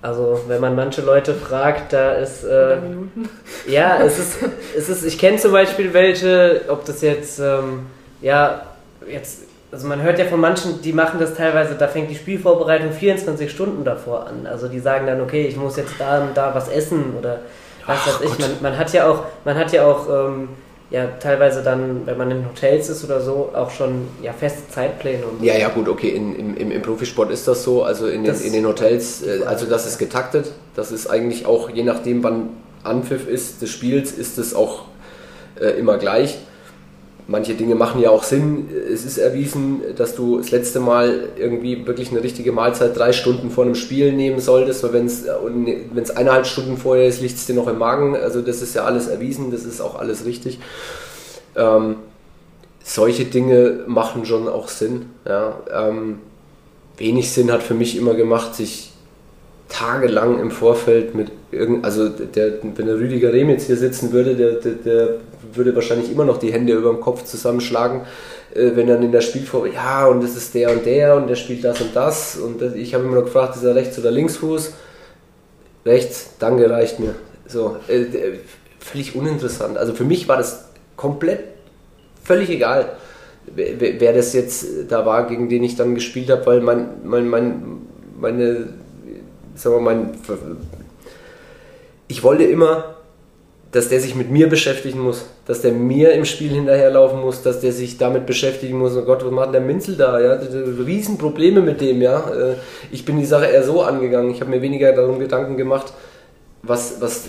Also 0.00 0.40
wenn 0.46 0.60
man 0.60 0.76
manche 0.76 1.02
Leute 1.02 1.34
fragt, 1.34 1.92
da 1.92 2.12
ist 2.12 2.44
äh, 2.44 2.76
ja, 3.66 4.00
es 4.04 4.18
ist, 4.18 4.38
es 4.76 4.88
ist, 4.88 5.04
ich 5.04 5.18
kenne 5.18 5.38
zum 5.38 5.50
Beispiel 5.50 5.92
welche, 5.92 6.60
ob 6.68 6.84
das 6.84 7.00
jetzt 7.00 7.40
ähm, 7.40 7.86
ja 8.20 8.62
jetzt, 9.10 9.42
also 9.70 9.86
man 9.86 10.02
hört 10.02 10.18
ja 10.18 10.24
von 10.24 10.40
manchen, 10.40 10.80
die 10.82 10.92
machen 10.92 11.20
das 11.20 11.34
teilweise, 11.34 11.74
da 11.74 11.88
fängt 11.88 12.10
die 12.10 12.14
Spielvorbereitung 12.14 12.92
24 12.92 13.50
Stunden 13.50 13.84
davor 13.84 14.26
an. 14.26 14.46
Also 14.46 14.68
die 14.68 14.78
sagen 14.78 15.06
dann, 15.06 15.20
okay, 15.20 15.46
ich 15.46 15.56
muss 15.56 15.76
jetzt 15.76 15.92
da 15.98 16.22
und 16.22 16.36
da 16.36 16.54
was 16.54 16.68
essen 16.68 17.14
oder 17.18 17.40
was 17.86 18.06
weiß 18.06 18.20
ich. 18.24 18.38
Man, 18.38 18.50
man, 18.62 18.78
hat 18.78 18.92
ja 18.92 19.10
auch, 19.10 19.24
man 19.44 19.56
hat 19.56 19.72
ja 19.72 19.86
auch 19.86 20.08
ähm, 20.08 20.48
ja 20.90 21.06
teilweise 21.20 21.62
dann, 21.62 22.06
wenn 22.06 22.16
man 22.16 22.30
in 22.30 22.46
Hotels 22.46 22.88
ist 22.88 23.04
oder 23.04 23.20
so, 23.20 23.50
auch 23.54 23.70
schon 23.70 24.08
ja 24.22 24.32
feste 24.32 24.66
Zeitpläne. 24.70 25.26
Und 25.26 25.44
ja, 25.44 25.58
ja, 25.58 25.68
gut, 25.68 25.86
okay, 25.86 26.10
in, 26.10 26.56
im, 26.56 26.70
im 26.70 26.82
Profisport 26.82 27.30
ist 27.30 27.46
das 27.46 27.62
so, 27.62 27.82
also 27.82 28.06
in 28.06 28.24
den, 28.24 28.40
in 28.40 28.54
den 28.54 28.66
Hotels, 28.66 29.22
äh, 29.22 29.44
also 29.44 29.66
das 29.66 29.86
ist 29.86 29.98
getaktet, 29.98 30.50
das 30.76 30.92
ist 30.92 31.08
eigentlich 31.08 31.44
auch, 31.44 31.68
je 31.68 31.82
nachdem 31.82 32.22
wann 32.22 32.50
Anpfiff 32.84 33.28
ist 33.28 33.60
des 33.60 33.70
Spiels, 33.70 34.12
ist 34.12 34.38
es 34.38 34.54
auch 34.54 34.84
äh, 35.60 35.78
immer 35.78 35.98
gleich 35.98 36.38
manche 37.28 37.54
Dinge 37.54 37.74
machen 37.74 38.00
ja 38.00 38.10
auch 38.10 38.24
Sinn. 38.24 38.68
Es 38.92 39.04
ist 39.04 39.18
erwiesen, 39.18 39.82
dass 39.96 40.16
du 40.16 40.38
das 40.38 40.50
letzte 40.50 40.80
Mal 40.80 41.28
irgendwie 41.36 41.86
wirklich 41.86 42.10
eine 42.10 42.22
richtige 42.22 42.52
Mahlzeit 42.52 42.96
drei 42.96 43.12
Stunden 43.12 43.50
vor 43.50 43.64
einem 43.64 43.74
Spiel 43.74 44.12
nehmen 44.12 44.40
solltest, 44.40 44.82
weil 44.82 44.94
wenn 44.94 45.06
es 45.06 46.10
eineinhalb 46.10 46.46
Stunden 46.46 46.78
vorher 46.78 47.06
ist, 47.06 47.20
liegt 47.20 47.36
es 47.36 47.46
dir 47.46 47.54
noch 47.54 47.68
im 47.68 47.78
Magen. 47.78 48.16
Also 48.16 48.40
das 48.40 48.62
ist 48.62 48.74
ja 48.74 48.84
alles 48.84 49.08
erwiesen, 49.08 49.50
das 49.52 49.64
ist 49.64 49.80
auch 49.80 49.98
alles 49.98 50.24
richtig. 50.24 50.58
Ähm, 51.54 51.96
solche 52.82 53.26
Dinge 53.26 53.80
machen 53.86 54.24
schon 54.24 54.48
auch 54.48 54.68
Sinn. 54.68 55.10
Ja. 55.26 55.60
Ähm, 55.70 56.20
wenig 56.96 57.30
Sinn 57.30 57.52
hat 57.52 57.62
für 57.62 57.74
mich 57.74 57.96
immer 57.96 58.14
gemacht, 58.14 58.54
sich 58.54 58.92
tagelang 59.68 60.40
im 60.40 60.50
Vorfeld 60.50 61.14
mit 61.14 61.30
also 61.82 62.08
der, 62.08 62.54
wenn 62.62 62.86
der 62.86 62.96
Rüdiger 62.96 63.32
Rehm 63.32 63.50
jetzt 63.50 63.66
hier 63.66 63.76
sitzen 63.76 64.12
würde, 64.12 64.36
der, 64.36 64.52
der, 64.54 64.72
der 64.72 65.08
würde 65.54 65.74
wahrscheinlich 65.74 66.10
immer 66.10 66.24
noch 66.24 66.38
die 66.38 66.52
Hände 66.52 66.74
über 66.74 66.90
dem 66.90 67.00
Kopf 67.00 67.24
zusammenschlagen, 67.24 68.02
äh, 68.54 68.72
wenn 68.74 68.86
dann 68.86 69.02
in 69.02 69.12
der 69.12 69.22
Spielform, 69.22 69.72
ja, 69.72 70.06
und 70.06 70.22
das 70.22 70.36
ist 70.36 70.54
der 70.54 70.70
und 70.72 70.84
der 70.84 71.16
und 71.16 71.28
der 71.28 71.36
spielt 71.36 71.64
das 71.64 71.80
und 71.80 71.96
das. 71.96 72.36
Und 72.36 72.60
das, 72.60 72.74
ich 72.74 72.94
habe 72.94 73.04
immer 73.04 73.16
noch 73.16 73.24
gefragt, 73.24 73.56
ist 73.56 73.64
er 73.64 73.74
rechts 73.74 73.98
oder 73.98 74.10
linksfuß? 74.10 74.74
Rechts, 75.86 76.30
danke, 76.38 76.68
reicht 76.68 77.00
mir. 77.00 77.14
So, 77.46 77.76
äh, 77.88 78.04
völlig 78.78 79.16
uninteressant. 79.16 79.78
Also 79.78 79.94
für 79.94 80.04
mich 80.04 80.28
war 80.28 80.36
das 80.36 80.68
komplett 80.96 81.40
völlig 82.28 82.50
egal, 82.50 82.92
wer, 83.54 83.80
wer 83.80 84.12
das 84.12 84.34
jetzt 84.34 84.66
da 84.88 85.06
war, 85.06 85.26
gegen 85.26 85.48
den 85.48 85.64
ich 85.64 85.76
dann 85.76 85.94
gespielt 85.94 86.28
habe, 86.30 86.44
weil 86.46 86.60
mein, 86.60 86.88
mein, 87.04 87.28
mein, 87.28 87.62
meine, 88.20 88.68
sagen 89.54 89.76
wir 89.76 89.80
mal, 89.80 89.94
mein, 89.94 90.10
ich 92.08 92.22
wollte 92.22 92.44
immer 92.44 92.96
dass 93.70 93.90
der 93.90 94.00
sich 94.00 94.14
mit 94.14 94.30
mir 94.30 94.48
beschäftigen 94.48 95.00
muss, 95.00 95.26
dass 95.46 95.60
der 95.60 95.72
mir 95.72 96.12
im 96.12 96.24
Spiel 96.24 96.50
hinterherlaufen 96.50 97.20
muss, 97.20 97.42
dass 97.42 97.60
der 97.60 97.72
sich 97.72 97.98
damit 97.98 98.24
beschäftigen 98.24 98.78
muss. 98.78 98.96
Oh 98.96 99.02
Gott, 99.02 99.24
was 99.24 99.30
macht 99.30 99.52
der 99.52 99.60
Minzel 99.60 99.96
da? 99.96 100.18
Ja, 100.18 100.38
Riesenprobleme 100.86 101.60
mit 101.60 101.80
dem, 101.80 102.00
ja. 102.00 102.30
Äh, 102.30 102.54
ich 102.90 103.04
bin 103.04 103.18
die 103.18 103.26
Sache 103.26 103.46
eher 103.46 103.62
so 103.62 103.82
angegangen. 103.82 104.30
Ich 104.30 104.40
habe 104.40 104.50
mir 104.50 104.62
weniger 104.62 104.92
darum 104.92 105.18
Gedanken 105.18 105.58
gemacht, 105.58 105.92
was, 106.62 107.00
was, 107.00 107.28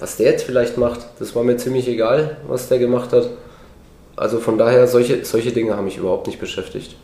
was 0.00 0.16
der 0.16 0.32
jetzt 0.32 0.44
vielleicht 0.44 0.78
macht. 0.78 1.00
Das 1.20 1.34
war 1.36 1.44
mir 1.44 1.56
ziemlich 1.56 1.86
egal, 1.86 2.38
was 2.48 2.68
der 2.68 2.80
gemacht 2.80 3.12
hat. 3.12 3.30
Also 4.16 4.40
von 4.40 4.58
daher, 4.58 4.88
solche, 4.88 5.24
solche 5.24 5.52
Dinge 5.52 5.76
haben 5.76 5.84
mich 5.84 5.96
überhaupt 5.96 6.26
nicht 6.26 6.40
beschäftigt. 6.40 6.96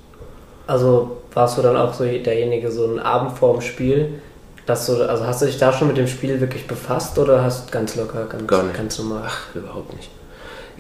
Also 0.67 1.19
warst 1.33 1.57
du 1.57 1.63
dann 1.63 1.77
auch 1.77 1.95
so 1.95 2.05
derjenige, 2.05 2.71
so 2.73 2.87
ein 2.87 2.99
Abend 2.99 3.39
vorm 3.39 3.61
Spiel, 3.61 4.15
dass 4.69 4.87
du, 4.87 5.09
also 5.09 5.27
hast 5.27 5.41
du 5.41 5.47
dich 5.47 5.59
da 5.59 5.73
schon 5.73 5.89
mit 5.89 5.97
dem 5.97 6.07
Spiel 6.07 6.41
wirklich 6.41 6.67
befasst 6.67 7.19
oder 7.19 7.43
hast 7.43 7.73
ganz 7.73 7.97
locker, 7.97 8.27
ganz, 8.27 8.47
Gar 8.47 8.65
nicht. 8.65 8.77
ganz 8.77 8.99
normal? 8.99 9.23
Ach, 9.27 9.55
überhaupt 9.55 9.95
nicht. 9.97 10.11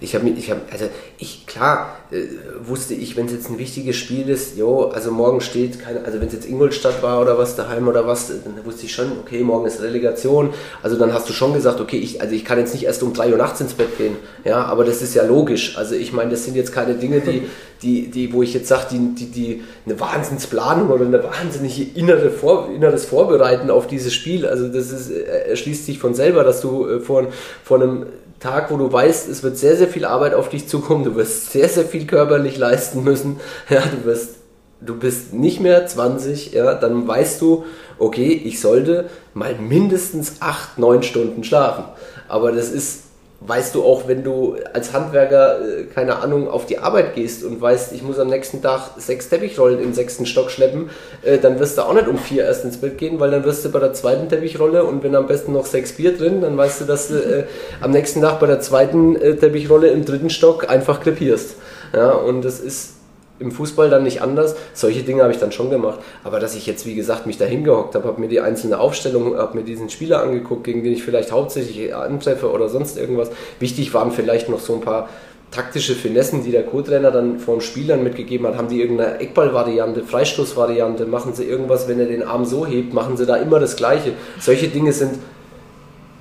Ich 0.00 0.14
habe 0.14 0.28
ich 0.28 0.50
habe, 0.50 0.60
also 0.70 0.86
ich, 1.18 1.46
klar, 1.46 1.96
äh, 2.10 2.26
wusste 2.66 2.94
ich, 2.94 3.16
wenn 3.16 3.26
es 3.26 3.32
jetzt 3.32 3.50
ein 3.50 3.58
wichtiges 3.58 3.96
Spiel 3.96 4.28
ist, 4.28 4.56
jo, 4.56 4.84
also 4.86 5.10
morgen 5.10 5.40
steht, 5.40 5.80
keine, 5.80 6.04
also 6.04 6.20
wenn 6.20 6.28
es 6.28 6.34
jetzt 6.34 6.48
Ingolstadt 6.48 7.02
war 7.02 7.20
oder 7.20 7.36
was 7.38 7.56
daheim 7.56 7.88
oder 7.88 8.06
was, 8.06 8.28
dann 8.28 8.64
wusste 8.64 8.86
ich 8.86 8.92
schon, 8.94 9.12
okay, 9.20 9.42
morgen 9.42 9.66
ist 9.66 9.82
Relegation. 9.82 10.50
Also 10.82 10.96
dann 10.96 11.12
hast 11.12 11.28
du 11.28 11.32
schon 11.32 11.52
gesagt, 11.52 11.80
okay, 11.80 11.98
ich, 11.98 12.20
also 12.20 12.34
ich 12.34 12.44
kann 12.44 12.58
jetzt 12.58 12.74
nicht 12.74 12.84
erst 12.84 13.02
um 13.02 13.12
3 13.12 13.32
Uhr 13.32 13.38
nachts 13.38 13.60
ins 13.60 13.74
Bett 13.74 13.98
gehen. 13.98 14.16
Ja, 14.44 14.64
aber 14.64 14.84
das 14.84 15.02
ist 15.02 15.14
ja 15.14 15.24
logisch. 15.24 15.76
Also 15.76 15.94
ich 15.94 16.12
meine, 16.12 16.30
das 16.30 16.44
sind 16.44 16.54
jetzt 16.54 16.72
keine 16.72 16.94
Dinge, 16.94 17.20
die, 17.20 17.42
die, 17.82 18.10
die, 18.10 18.32
wo 18.32 18.42
ich 18.42 18.54
jetzt 18.54 18.68
sage, 18.68 18.86
die, 18.92 19.14
die, 19.14 19.26
die 19.26 19.62
eine 19.86 19.98
Wahnsinnsplanung 19.98 20.90
oder 20.90 21.06
eine 21.06 21.22
wahnsinnige 21.22 21.98
innere 21.98 22.30
Vor, 22.30 22.70
inneres 22.74 23.04
Vorbereiten 23.04 23.70
auf 23.70 23.86
dieses 23.86 24.14
Spiel. 24.14 24.46
Also 24.46 24.68
das 24.68 24.90
ist, 24.90 25.10
äh, 25.10 25.50
erschließt 25.50 25.86
sich 25.86 25.98
von 25.98 26.14
selber, 26.14 26.44
dass 26.44 26.60
du 26.60 26.86
äh, 26.86 27.00
vor, 27.00 27.26
vor 27.64 27.80
einem 27.80 28.06
Tag, 28.40 28.70
wo 28.70 28.76
du 28.76 28.92
weißt, 28.92 29.28
es 29.28 29.42
wird 29.42 29.58
sehr, 29.58 29.76
sehr 29.76 29.87
viel 29.88 30.04
Arbeit 30.04 30.34
auf 30.34 30.48
dich 30.48 30.68
zukommen, 30.68 31.04
du 31.04 31.14
wirst 31.16 31.52
sehr, 31.52 31.68
sehr 31.68 31.84
viel 31.84 32.06
körperlich 32.06 32.56
leisten 32.58 33.04
müssen, 33.04 33.40
ja, 33.68 33.80
du 33.80 34.06
wirst, 34.06 34.36
du 34.80 34.96
bist 34.96 35.32
nicht 35.34 35.60
mehr 35.60 35.86
20, 35.86 36.52
ja, 36.52 36.74
dann 36.74 37.06
weißt 37.06 37.40
du, 37.40 37.64
okay, 37.98 38.40
ich 38.44 38.60
sollte 38.60 39.08
mal 39.34 39.54
mindestens 39.56 40.36
8, 40.40 40.78
9 40.78 41.02
Stunden 41.02 41.44
schlafen. 41.44 41.84
Aber 42.28 42.52
das 42.52 42.70
ist 42.70 43.04
weißt 43.40 43.74
du 43.74 43.84
auch, 43.84 44.08
wenn 44.08 44.24
du 44.24 44.56
als 44.72 44.92
Handwerker, 44.92 45.60
äh, 45.60 45.84
keine 45.84 46.16
Ahnung, 46.16 46.48
auf 46.48 46.66
die 46.66 46.78
Arbeit 46.78 47.14
gehst 47.14 47.44
und 47.44 47.60
weißt, 47.60 47.92
ich 47.92 48.02
muss 48.02 48.18
am 48.18 48.28
nächsten 48.28 48.62
Tag 48.62 48.90
sechs 48.96 49.28
Teppichrollen 49.28 49.80
im 49.80 49.94
sechsten 49.94 50.26
Stock 50.26 50.50
schleppen, 50.50 50.90
äh, 51.22 51.38
dann 51.38 51.60
wirst 51.60 51.78
du 51.78 51.82
auch 51.82 51.94
nicht 51.94 52.08
um 52.08 52.18
vier 52.18 52.44
erst 52.44 52.64
ins 52.64 52.78
Bett 52.78 52.98
gehen, 52.98 53.20
weil 53.20 53.30
dann 53.30 53.44
wirst 53.44 53.64
du 53.64 53.70
bei 53.70 53.78
der 53.78 53.92
zweiten 53.92 54.28
Teppichrolle 54.28 54.84
und 54.84 55.04
wenn 55.04 55.14
am 55.14 55.28
besten 55.28 55.52
noch 55.52 55.66
sechs 55.66 55.92
Bier 55.92 56.16
drin, 56.16 56.40
dann 56.40 56.56
weißt 56.56 56.80
du, 56.80 56.84
dass 56.84 57.08
du 57.08 57.14
äh, 57.14 57.44
am 57.80 57.92
nächsten 57.92 58.22
Tag 58.22 58.40
bei 58.40 58.46
der 58.46 58.60
zweiten 58.60 59.14
Teppichrolle 59.14 59.88
im 59.88 60.04
dritten 60.04 60.30
Stock 60.30 60.68
einfach 60.68 61.00
krepierst. 61.00 61.56
Ja, 61.94 62.10
und 62.10 62.44
das 62.44 62.60
ist 62.60 62.97
im 63.38 63.52
Fußball 63.52 63.90
dann 63.90 64.02
nicht 64.02 64.22
anders. 64.22 64.56
Solche 64.74 65.02
Dinge 65.02 65.22
habe 65.22 65.32
ich 65.32 65.38
dann 65.38 65.52
schon 65.52 65.70
gemacht. 65.70 65.98
Aber 66.24 66.40
dass 66.40 66.54
ich 66.54 66.66
jetzt, 66.66 66.86
wie 66.86 66.94
gesagt, 66.94 67.26
mich 67.26 67.38
da 67.38 67.44
hingehockt 67.44 67.94
habe, 67.94 68.08
habe 68.08 68.20
mir 68.20 68.28
die 68.28 68.40
einzelne 68.40 68.78
Aufstellung, 68.80 69.36
habe 69.36 69.56
mir 69.56 69.64
diesen 69.64 69.90
Spieler 69.90 70.22
angeguckt, 70.22 70.64
gegen 70.64 70.82
den 70.82 70.92
ich 70.92 71.02
vielleicht 71.02 71.32
hauptsächlich 71.32 71.94
antreffe 71.94 72.50
oder 72.50 72.68
sonst 72.68 72.98
irgendwas. 72.98 73.30
Wichtig 73.60 73.94
waren 73.94 74.12
vielleicht 74.12 74.48
noch 74.48 74.60
so 74.60 74.74
ein 74.74 74.80
paar 74.80 75.08
taktische 75.50 75.94
Finessen, 75.94 76.44
die 76.44 76.50
der 76.50 76.64
Co-Trainer 76.64 77.10
dann 77.10 77.38
vor 77.38 77.60
Spielern 77.60 78.02
mitgegeben 78.02 78.46
hat. 78.46 78.56
Haben 78.56 78.68
die 78.68 78.80
irgendeine 78.80 79.18
Eckball-Variante, 79.20 80.02
Freistoß-Variante, 80.02 81.06
machen 81.06 81.32
sie 81.34 81.44
irgendwas, 81.44 81.88
wenn 81.88 81.98
er 81.98 82.06
den 82.06 82.22
Arm 82.22 82.44
so 82.44 82.66
hebt, 82.66 82.92
machen 82.92 83.16
sie 83.16 83.24
da 83.24 83.36
immer 83.36 83.58
das 83.58 83.76
Gleiche. 83.76 84.12
Solche 84.38 84.68
Dinge 84.68 84.92
sind 84.92 85.18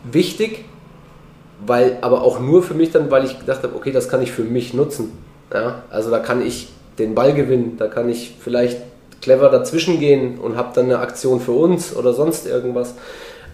wichtig, 0.09 0.63
weil 1.65 1.97
aber 2.01 2.21
auch 2.21 2.39
nur 2.39 2.63
für 2.63 2.73
mich 2.73 2.91
dann, 2.91 3.11
weil 3.11 3.25
ich 3.25 3.39
gedacht 3.39 3.63
habe, 3.63 3.75
okay, 3.75 3.91
das 3.91 4.07
kann 4.07 4.21
ich 4.21 4.31
für 4.31 4.43
mich 4.43 4.73
nutzen. 4.73 5.11
Ja, 5.53 5.83
also 5.89 6.11
da 6.11 6.19
kann 6.19 6.45
ich 6.45 6.69
den 6.99 7.15
Ball 7.15 7.33
gewinnen. 7.33 7.77
Da 7.77 7.87
kann 7.87 8.09
ich 8.09 8.35
vielleicht 8.39 8.81
clever 9.21 9.49
dazwischen 9.49 9.99
gehen 9.99 10.37
und 10.39 10.55
habe 10.55 10.69
dann 10.73 10.85
eine 10.85 10.99
Aktion 10.99 11.39
für 11.39 11.51
uns 11.53 11.95
oder 11.95 12.13
sonst 12.13 12.45
irgendwas. 12.47 12.93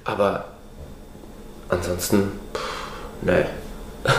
Aber 0.04 0.46
ansonsten, 1.70 2.32
pff, 2.54 2.62
nee. 3.22 3.46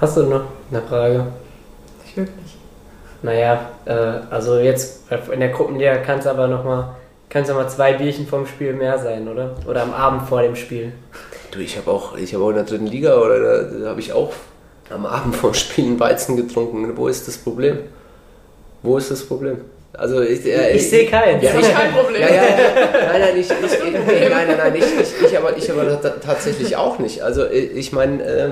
Hast 0.00 0.16
du 0.16 0.24
noch 0.24 0.44
eine 0.70 0.82
Frage? 0.82 1.26
Nicht 2.04 2.16
wirklich. 2.16 2.56
Naja, 3.22 3.70
äh, 3.86 4.20
also 4.30 4.58
jetzt 4.58 5.10
in 5.32 5.40
der 5.40 5.48
Gruppenliga 5.48 5.96
kann 5.96 6.18
es 6.18 6.26
aber 6.26 6.46
nochmal 6.46 6.94
kann's 7.34 7.48
zwei 7.74 7.94
Bierchen 7.94 8.26
vom 8.26 8.46
Spiel 8.46 8.74
mehr 8.74 8.98
sein, 8.98 9.26
oder? 9.26 9.56
Oder 9.66 9.82
am 9.82 9.92
Abend 9.92 10.28
vor 10.28 10.42
dem 10.42 10.54
Spiel. 10.54 10.92
Du, 11.50 11.58
ich 11.58 11.76
habe 11.76 11.90
auch, 11.90 12.16
ich 12.16 12.32
habe 12.32 12.44
auch 12.44 12.50
in 12.50 12.56
der 12.56 12.64
dritten 12.64 12.86
Liga 12.86 13.16
oder 13.16 13.40
da, 13.40 13.62
da 13.78 13.88
habe 13.88 14.00
ich 14.00 14.12
auch 14.12 14.32
am 14.90 15.06
Abend 15.06 15.36
vor 15.36 15.50
dem 15.50 15.54
Spiel 15.54 15.84
einen 15.86 16.00
Weizen 16.00 16.36
getrunken. 16.36 16.96
Wo 16.96 17.08
ist 17.08 17.26
das 17.26 17.36
Problem? 17.36 17.78
Wo 18.82 18.98
ist 18.98 19.10
das 19.10 19.24
Problem? 19.24 19.60
Also 19.94 20.20
ich, 20.20 20.44
äh, 20.44 20.70
ich, 20.70 20.76
ich 20.76 20.90
sehe 20.90 21.06
keinen. 21.06 21.40
Ja, 21.40 21.52
ich 21.58 21.72
kein 21.72 21.92
Problem. 21.92 22.20
Ja, 22.20 22.28
ja. 22.28 22.42
Nein, 23.12 23.20
nein, 23.20 23.36
ich, 23.36 23.48
ich, 23.48 23.72
ich, 23.72 24.30
nein, 24.30 24.48
nein, 24.48 24.56
nein, 24.58 24.74
ich, 24.74 24.84
ich, 24.84 25.26
ich, 25.26 25.38
aber, 25.38 25.56
ich 25.56 25.70
aber 25.70 26.00
tatsächlich 26.20 26.76
auch 26.76 26.98
nicht. 26.98 27.22
Also 27.22 27.46
ich 27.46 27.92
meine, 27.92 28.22
äh, 28.24 28.50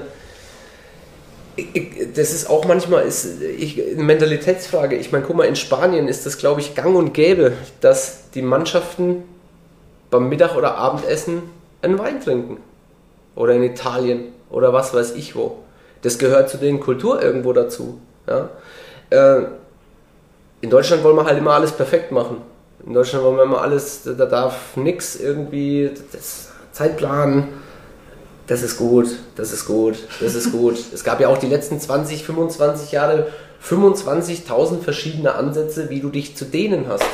das 2.15 2.33
ist 2.33 2.49
auch 2.49 2.65
manchmal 2.65 3.05
ist, 3.05 3.43
ich, 3.43 3.83
eine 3.83 4.03
Mentalitätsfrage. 4.05 4.97
Ich 4.97 5.13
meine, 5.13 5.25
guck 5.25 5.37
mal, 5.37 5.45
in 5.45 5.57
Spanien 5.57 6.09
ist 6.09 6.25
das, 6.25 6.39
glaube 6.39 6.61
ich, 6.61 6.75
gang 6.75 6.97
und 6.97 7.13
gäbe, 7.13 7.53
dass 7.81 8.31
die 8.35 8.43
Mannschaften 8.43 9.25
beim 10.11 10.29
Mittag- 10.29 10.57
oder 10.57 10.77
Abendessen 10.77 11.43
einen 11.83 11.99
Wein 11.99 12.21
trinken. 12.21 12.59
Oder 13.35 13.55
in 13.55 13.63
Italien 13.63 14.33
oder 14.51 14.73
was 14.73 14.95
weiß 14.95 15.13
ich 15.13 15.35
wo. 15.35 15.59
Das 16.03 16.19
gehört 16.19 16.51
zu 16.51 16.59
den 16.59 16.81
Kultur 16.81 17.23
irgendwo 17.23 17.53
dazu. 17.53 18.01
Ja? 18.27 18.51
Äh, 19.11 19.47
in 20.61 20.71
Deutschland 20.71 21.03
wollen 21.03 21.17
wir 21.17 21.25
halt 21.25 21.39
immer 21.39 21.53
alles 21.53 21.73
perfekt 21.73 22.13
machen. 22.13 22.39
In 22.87 22.95
Deutschland 22.95 23.25
wollen 23.25 23.37
wir 23.37 23.45
immer 23.45 23.61
alles, 23.61 24.03
da 24.05 24.27
darf 24.27 24.77
nichts 24.77 25.17
irgendwie, 25.17 25.91
das 26.13 26.51
Zeitplan, 26.73 27.49
das 28.47 28.63
ist 28.63 28.77
gut, 28.77 29.09
das 29.37 29.53
ist 29.53 29.67
gut, 29.67 29.97
das 30.21 30.35
ist 30.35 30.53
gut. 30.53 30.77
es 30.93 31.05
gab 31.05 31.21
ja 31.21 31.29
auch 31.29 31.39
die 31.39 31.47
letzten 31.47 31.79
20, 31.79 32.25
25 32.25 32.93
Jahre 32.93 33.29
25.000 33.65 34.81
verschiedene 34.81 35.35
Ansätze, 35.35 35.91
wie 35.91 36.01
du 36.01 36.11
dich 36.11 36.37
zu 36.37 36.45
dehnen 36.45 36.87
hast. 36.89 37.05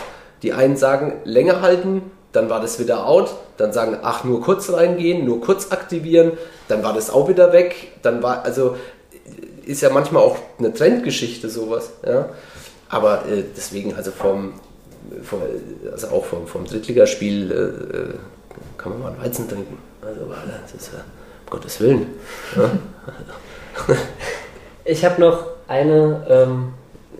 Die 0.42 0.52
einen 0.52 0.76
sagen 0.76 1.20
länger 1.24 1.60
halten, 1.60 2.02
dann 2.32 2.50
war 2.50 2.60
das 2.60 2.78
wieder 2.78 3.06
out, 3.06 3.34
dann 3.56 3.72
sagen, 3.72 3.98
ach, 4.02 4.24
nur 4.24 4.40
kurz 4.42 4.70
reingehen, 4.70 5.24
nur 5.24 5.40
kurz 5.40 5.72
aktivieren, 5.72 6.32
dann 6.68 6.82
war 6.82 6.92
das 6.92 7.10
auch 7.10 7.28
wieder 7.28 7.52
weg, 7.52 7.92
dann 8.02 8.22
war, 8.22 8.44
also 8.44 8.76
ist 9.64 9.82
ja 9.82 9.90
manchmal 9.90 10.22
auch 10.22 10.36
eine 10.58 10.72
Trendgeschichte 10.72 11.48
sowas, 11.48 11.90
ja. 12.06 12.30
Aber 12.88 13.26
äh, 13.26 13.44
deswegen, 13.54 13.94
also 13.94 14.10
vom, 14.10 14.54
vom, 15.22 15.40
also 15.92 16.08
auch 16.08 16.24
vom, 16.24 16.46
vom 16.46 16.64
Drittligaspiel 16.64 17.50
äh, 17.52 18.78
kann 18.78 18.92
man 18.92 19.02
mal 19.02 19.12
einen 19.12 19.22
Weizen 19.22 19.48
trinken. 19.48 19.76
Also 20.00 20.20
das 20.62 20.74
ist 20.74 20.92
ja, 20.92 21.00
um 21.00 21.50
Gottes 21.50 21.80
Willen. 21.80 22.06
Ja. 22.56 22.70
ich 24.84 25.04
habe 25.04 25.20
noch 25.20 25.44
eine, 25.66 26.26
ähm, 26.30 26.72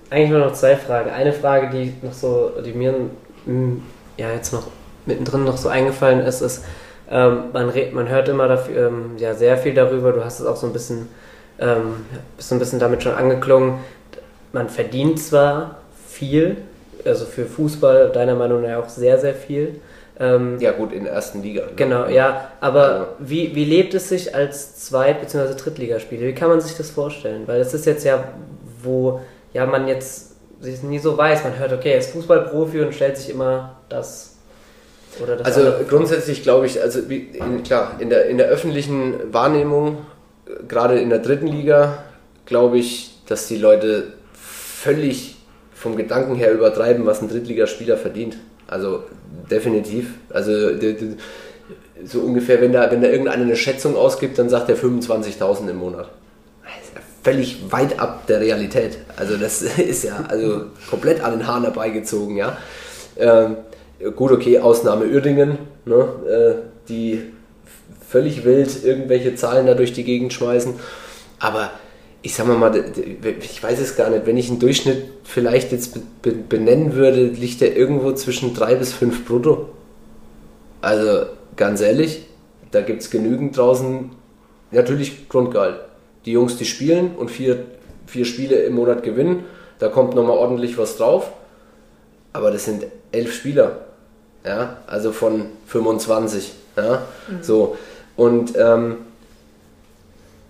eigentlich 0.09 0.31
nur 0.31 0.41
noch 0.41 0.55
zwei 0.55 0.77
Fragen. 0.77 1.11
Eine 1.11 1.35
Frage, 1.35 1.69
die 1.71 1.95
noch 2.05 2.15
so, 2.15 2.53
die 2.65 2.73
mir 2.73 2.95
hm, 3.45 3.83
ja 4.17 4.33
jetzt 4.33 4.53
noch 4.55 4.69
mittendrin 5.09 5.45
noch 5.45 5.57
so 5.57 5.69
eingefallen 5.69 6.21
ist, 6.21 6.41
ist, 6.41 6.65
ähm, 7.11 7.45
man, 7.53 7.73
man 7.93 8.09
hört 8.09 8.29
immer 8.29 8.49
dafür, 8.49 8.89
ähm, 8.89 9.13
ja, 9.19 9.35
sehr 9.35 9.57
viel 9.57 9.75
darüber, 9.75 10.13
du 10.13 10.25
hast 10.25 10.41
es 10.41 10.47
auch 10.47 10.57
so 10.57 10.67
ein 10.67 10.73
bisschen, 10.73 11.09
ähm, 11.59 12.07
bist 12.37 12.51
so 12.51 12.55
ein 12.55 12.59
bisschen 12.59 12.79
damit 12.79 13.03
schon 13.03 13.15
angeklungen, 13.15 13.79
man 14.53 14.69
verdient 14.69 15.19
zwar 15.19 15.79
viel, 16.07 16.59
also 17.05 17.25
für 17.25 17.47
Fußball 17.47 18.11
deiner 18.11 18.35
Meinung 18.35 18.63
nach 18.63 18.77
auch 18.77 18.89
sehr, 18.89 19.19
sehr 19.19 19.35
viel. 19.35 19.81
Ähm, 20.21 20.57
ja 20.59 20.73
gut, 20.73 20.93
in 20.93 21.05
der 21.05 21.13
ersten 21.13 21.43
Liga. 21.43 21.63
Ne? 21.63 21.73
Genau, 21.77 22.07
ja, 22.07 22.51
aber 22.61 22.83
also. 22.83 23.07
wie, 23.21 23.55
wie 23.55 23.65
lebt 23.65 23.95
es 23.95 24.09
sich 24.09 24.35
als 24.35 24.77
Zweit- 24.77 25.21
bzw. 25.21 25.55
Drittligaspieler? 25.55 26.27
Wie 26.27 26.35
kann 26.35 26.49
man 26.49 26.61
sich 26.61 26.77
das 26.77 26.91
vorstellen? 26.91 27.45
Weil 27.47 27.61
es 27.61 27.73
ist 27.73 27.87
jetzt 27.87 28.05
ja, 28.05 28.25
wo 28.83 29.21
ja 29.53 29.65
man 29.65 29.87
jetzt 29.87 30.35
sich 30.61 30.83
nie 30.83 30.99
so 30.99 31.17
weiß, 31.17 31.45
man 31.45 31.57
hört, 31.59 31.73
okay, 31.73 31.93
er 31.93 31.99
ist 31.99 32.11
Fußballprofi 32.11 32.81
und 32.81 32.95
stellt 32.95 33.17
sich 33.17 33.31
immer 33.31 33.77
das 33.89 34.38
also 35.43 35.73
grundsätzlich 35.89 36.43
glaube 36.43 36.67
ich, 36.67 36.81
also 36.83 37.01
in, 37.01 37.63
klar, 37.63 37.97
in 37.99 38.11
der, 38.11 38.27
in 38.27 38.39
der 38.39 38.49
öffentlichen 38.49 39.33
Wahrnehmung, 39.33 39.99
gerade 40.67 40.99
in 40.99 41.11
der 41.11 41.19
dritten 41.19 41.47
Liga, 41.47 42.05
glaube 42.47 42.79
ich, 42.79 43.19
dass 43.27 43.47
die 43.47 43.57
Leute 43.57 44.13
völlig 44.33 45.37
vom 45.75 45.97
Gedanken 45.97 46.35
her 46.35 46.53
übertreiben, 46.53 47.07
was 47.07 47.23
ein 47.23 47.29
Drittligaspieler 47.29 47.97
verdient. 47.97 48.37
Also 48.67 49.05
definitiv. 49.51 50.15
Also 50.31 50.53
so 52.05 52.21
ungefähr, 52.21 52.61
wenn 52.61 52.73
da, 52.73 52.91
wenn 52.91 53.03
da 53.03 53.09
irgendeiner 53.09 53.43
eine 53.43 53.57
Schätzung 53.57 53.97
ausgibt, 53.97 54.39
dann 54.39 54.49
sagt 54.49 54.69
er 54.69 54.77
25.000 54.77 55.71
im 55.71 55.77
Monat. 55.77 56.09
völlig 57.23 57.71
weit 57.71 57.99
ab 57.99 58.27
der 58.27 58.41
Realität. 58.41 58.99
Also 59.17 59.37
das 59.37 59.63
ist 59.79 60.05
ja 60.05 60.25
also 60.29 60.67
komplett 60.89 61.23
an 61.23 61.33
den 61.33 61.47
Haaren 61.47 61.65
herbeigezogen, 61.65 62.37
ja. 62.37 62.57
Ähm, 63.17 63.57
Gut, 64.15 64.31
okay, 64.31 64.61
Ausnahme 64.61 65.07
Uerdingen, 65.07 65.59
ne, 65.85 66.09
äh, 66.29 66.55
die 66.89 67.21
völlig 68.09 68.45
wild 68.45 68.85
irgendwelche 68.85 69.35
Zahlen 69.35 69.67
da 69.67 69.75
durch 69.75 69.93
die 69.93 70.05
Gegend 70.05 70.33
schmeißen. 70.33 70.75
Aber 71.41 71.73
ich 72.23 72.35
sag 72.35 72.47
mal, 72.47 72.85
ich 73.41 73.63
weiß 73.63 73.81
es 73.81 73.97
gar 73.97 74.11
nicht, 74.11 74.25
wenn 74.25 74.37
ich 74.37 74.51
einen 74.51 74.61
Durchschnitt 74.61 75.03
vielleicht 75.25 75.73
jetzt 75.73 75.99
benennen 76.23 76.95
würde, 76.95 77.25
liegt 77.25 77.61
der 77.61 77.77
irgendwo 77.77 78.13
zwischen 78.13 78.55
3 78.55 78.77
bis 78.77 78.93
5 78.93 79.25
brutto. 79.25 79.71
Also 80.81 81.27
ganz 81.57 81.81
ehrlich, 81.81 82.27
da 82.71 82.83
gibt 82.83 83.03
es 83.03 83.11
genügend 83.11 83.57
draußen, 83.57 84.11
natürlich 84.71 85.29
Grundgehalt. 85.29 85.81
Die 86.25 86.33
Jungs, 86.33 86.57
die 86.57 86.67
spielen 86.67 87.17
und 87.17 87.33
vier, 87.33 87.65
vier 88.07 88.25
Spiele 88.25 88.57
im 88.61 88.75
Monat 88.75 89.03
gewinnen, 89.03 89.45
da 89.81 89.89
kommt 89.89 90.15
nochmal 90.15 90.39
ordentlich 90.39 90.79
was 90.79 90.97
drauf. 90.97 91.33
Aber 92.33 92.53
das 92.53 92.65
sind 92.65 92.87
elf 93.11 93.33
Spieler 93.33 93.88
ja, 94.49 94.79
also 94.87 95.13
von 95.13 95.47
25, 95.67 96.53
ja, 96.77 97.03
mhm. 97.29 97.43
so. 97.43 97.77
Und, 98.17 98.55
ähm, 98.57 98.97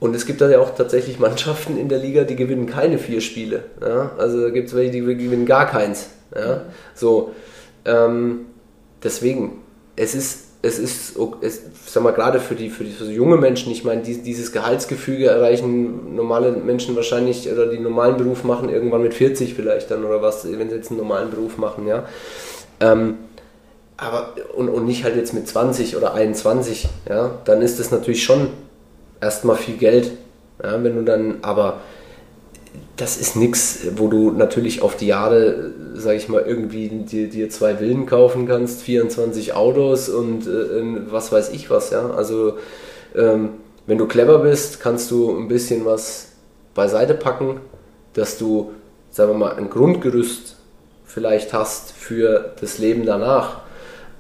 und 0.01 0.15
es 0.15 0.25
gibt 0.25 0.41
da 0.41 0.49
ja 0.49 0.61
auch 0.61 0.75
tatsächlich 0.75 1.19
Mannschaften 1.27 1.77
in 1.77 1.89
der 1.89 1.99
Liga, 1.99 2.25
die 2.25 2.37
gewinnen 2.37 2.67
keine 2.67 2.99
vier 2.99 3.21
Spiele, 3.21 3.65
ja, 3.83 4.13
also 4.19 4.41
da 4.41 4.51
gibt 4.51 4.69
es 4.69 4.75
welche, 4.75 4.93
die 4.93 5.01
gewinnen 5.01 5.47
gar 5.47 5.67
keins, 5.67 6.11
ja, 6.35 6.57
mhm. 6.57 6.61
so. 6.95 7.35
Ähm, 7.85 8.47
deswegen, 9.03 9.63
es 9.97 10.15
ist 10.15 10.49
es 10.61 10.79
ist, 10.79 11.17
es, 11.41 11.63
sag 11.87 12.03
mal, 12.03 12.13
gerade 12.13 12.41
für 12.41 12.57
die, 12.57 12.69
für 12.69 12.83
die 12.83 12.91
für 12.91 13.05
junge 13.05 13.37
Menschen, 13.37 13.71
ich 13.71 13.85
meine, 13.85 14.03
die, 14.03 14.21
dieses 14.21 14.51
Gehaltsgefüge 14.51 15.27
erreichen 15.27 16.17
normale 16.17 16.51
Menschen 16.51 16.97
wahrscheinlich, 16.97 17.51
oder 17.51 17.67
die 17.67 17.79
normalen 17.79 18.17
Beruf 18.17 18.43
machen 18.43 18.69
irgendwann 18.69 19.03
mit 19.03 19.15
40 19.15 19.55
vielleicht 19.55 19.91
dann, 19.91 20.05
oder 20.05 20.21
was, 20.21 20.45
wenn 20.51 20.69
sie 20.69 20.77
jetzt 20.77 20.91
einen 20.91 20.99
normalen 20.99 21.31
Beruf 21.31 21.59
machen, 21.59 21.87
ja. 21.87 22.07
Ähm, 22.81 23.19
aber 23.99 24.35
und, 24.55 24.69
und 24.69 24.87
nicht 24.87 25.05
halt 25.05 25.17
jetzt 25.17 25.35
mit 25.35 25.47
20 25.47 25.97
oder 25.97 26.15
21, 26.15 26.89
ja, 27.09 27.33
dann 27.45 27.61
ist 27.61 27.79
das 27.79 27.91
natürlich 27.91 28.23
schon 28.23 28.49
erstmal 29.21 29.57
viel 29.57 29.77
Geld. 29.77 30.13
Ja, 30.63 30.83
wenn 30.83 30.97
du 30.97 31.03
dann, 31.03 31.39
aber 31.43 31.81
das 32.97 33.17
ist 33.17 33.37
nichts, 33.37 33.81
wo 33.97 34.09
du 34.09 34.31
natürlich 34.31 34.83
auf 34.83 34.97
die 34.97 35.07
Jahre, 35.07 35.73
sag 35.95 36.17
ich 36.17 36.29
mal, 36.29 36.43
irgendwie 36.43 36.89
dir, 36.89 37.29
dir 37.29 37.51
zwei 37.51 37.77
Villen 37.77 38.07
kaufen 38.07 38.47
kannst, 38.47 38.83
24 38.83 39.53
Autos 39.55 40.09
und 40.09 40.47
äh, 40.47 41.11
was 41.11 41.31
weiß 41.31 41.51
ich 41.51 41.71
was, 41.71 41.91
ja. 41.91 42.11
Also 42.11 42.55
ähm, 43.15 43.51
wenn 43.87 43.99
du 43.99 44.07
clever 44.07 44.39
bist, 44.39 44.81
kannst 44.81 45.11
du 45.11 45.37
ein 45.37 45.49
bisschen 45.49 45.85
was 45.85 46.33
beiseite 46.75 47.15
packen, 47.15 47.61
dass 48.15 48.39
du, 48.39 48.73
sagen 49.11 49.33
wir 49.33 49.39
mal, 49.39 49.57
ein 49.57 49.71
Grundgerüst 49.71 50.57
vielleicht 51.05 51.53
hast 51.53 51.93
für 51.93 52.53
das 52.61 52.79
Leben 52.79 53.07
danach. 53.07 53.63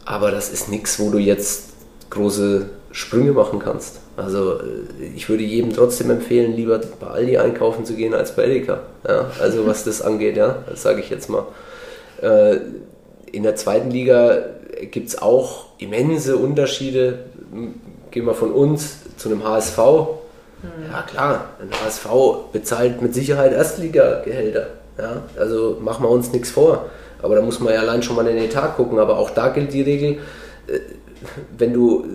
Aber 0.08 0.30
das 0.30 0.48
ist 0.48 0.70
nichts, 0.70 0.98
wo 0.98 1.10
du 1.10 1.18
jetzt 1.18 1.64
große 2.08 2.70
Sprünge 2.92 3.32
machen 3.32 3.58
kannst. 3.58 4.00
Also 4.16 4.54
äh, 4.54 5.04
ich 5.14 5.28
würde 5.28 5.42
jedem 5.42 5.74
trotzdem 5.74 6.10
empfehlen, 6.10 6.56
lieber 6.56 6.80
bei 6.98 7.08
Aldi 7.08 7.36
einkaufen 7.36 7.84
zu 7.84 7.92
gehen 7.92 8.14
als 8.14 8.34
bei 8.34 8.44
Edeka. 8.44 8.80
Ja, 9.06 9.30
also 9.38 9.66
was 9.66 9.84
das 9.84 10.00
angeht, 10.00 10.38
ja, 10.38 10.64
das 10.66 10.82
sage 10.82 11.00
ich 11.00 11.10
jetzt 11.10 11.28
mal. 11.28 11.44
Äh, 12.22 12.56
in 13.30 13.42
der 13.42 13.56
zweiten 13.56 13.90
Liga 13.90 14.44
gibt 14.90 15.08
es 15.08 15.20
auch 15.20 15.66
immense 15.76 16.38
Unterschiede. 16.38 17.18
Gehen 18.10 18.24
wir 18.24 18.32
von 18.32 18.52
uns 18.52 19.00
zu 19.18 19.28
einem 19.28 19.44
HSV. 19.44 19.76
Mhm. 19.76 20.90
Ja 20.90 21.02
klar, 21.02 21.50
ein 21.60 21.70
HSV 21.84 22.06
bezahlt 22.50 23.02
mit 23.02 23.12
Sicherheit 23.12 23.52
Erstliga-Gehälter. 23.52 24.68
Ja, 24.96 25.22
also 25.38 25.76
machen 25.82 26.02
wir 26.02 26.08
uns 26.08 26.32
nichts 26.32 26.50
vor. 26.50 26.86
Aber 27.22 27.34
da 27.34 27.42
muss 27.42 27.60
man 27.60 27.74
ja 27.74 27.80
allein 27.80 28.02
schon 28.02 28.16
mal 28.16 28.26
in 28.26 28.36
den 28.36 28.44
Etat 28.44 28.76
gucken. 28.76 28.98
Aber 28.98 29.18
auch 29.18 29.30
da 29.30 29.48
gilt 29.48 29.72
die 29.72 29.82
Regel, 29.82 30.18
äh, 30.66 30.80
wenn 31.56 31.72
du 31.72 32.06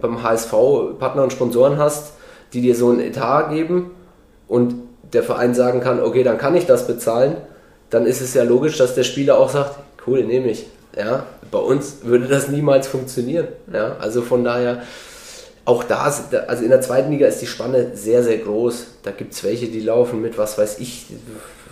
beim 0.00 0.22
HSV 0.22 0.52
Partner 0.98 1.24
und 1.24 1.32
Sponsoren 1.32 1.78
hast, 1.78 2.12
die 2.52 2.60
dir 2.60 2.74
so 2.74 2.90
einen 2.90 3.00
Etat 3.00 3.50
geben 3.50 3.90
und 4.48 4.74
der 5.12 5.22
Verein 5.22 5.54
sagen 5.54 5.80
kann, 5.80 6.00
okay, 6.00 6.22
dann 6.22 6.38
kann 6.38 6.54
ich 6.54 6.66
das 6.66 6.86
bezahlen, 6.86 7.36
dann 7.90 8.06
ist 8.06 8.20
es 8.20 8.34
ja 8.34 8.42
logisch, 8.42 8.78
dass 8.78 8.94
der 8.94 9.04
Spieler 9.04 9.38
auch 9.38 9.50
sagt, 9.50 9.78
cool, 10.06 10.24
nehme 10.24 10.48
ich. 10.48 10.66
Ja, 10.96 11.26
bei 11.50 11.58
uns 11.58 11.98
würde 12.02 12.26
das 12.26 12.48
niemals 12.48 12.86
funktionieren. 12.86 13.48
Ja, 13.72 13.96
also 13.98 14.22
von 14.22 14.44
daher, 14.44 14.82
auch 15.64 15.82
da, 15.82 16.02
also 16.46 16.62
in 16.62 16.70
der 16.70 16.80
zweiten 16.80 17.10
Liga 17.10 17.26
ist 17.26 17.40
die 17.40 17.46
Spanne 17.46 17.92
sehr, 17.94 18.22
sehr 18.22 18.38
groß. 18.38 18.86
Da 19.02 19.10
gibt 19.10 19.32
es 19.32 19.42
welche, 19.42 19.66
die 19.66 19.80
laufen 19.80 20.22
mit, 20.22 20.38
was 20.38 20.58
weiß 20.58 20.78
ich, 20.78 21.06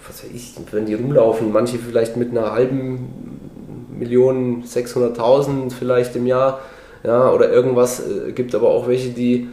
was 0.07 0.25
weiß 0.25 0.31
ich, 0.35 0.55
wenn 0.71 0.87
die 0.87 0.95
rumlaufen, 0.95 1.53
manche 1.53 1.79
vielleicht 1.79 2.17
mit 2.17 2.31
einer 2.31 2.53
halben 2.53 3.41
Million, 3.99 4.65
600.000 4.65 5.73
vielleicht 5.73 6.17
im 6.17 6.27
Jahr 6.27 6.61
ja, 7.05 7.31
oder 7.31 7.51
irgendwas. 7.51 8.01
Äh, 8.01 8.33
gibt 8.33 8.55
aber 8.55 8.71
auch 8.71 8.88
welche, 8.88 9.11
die 9.11 9.49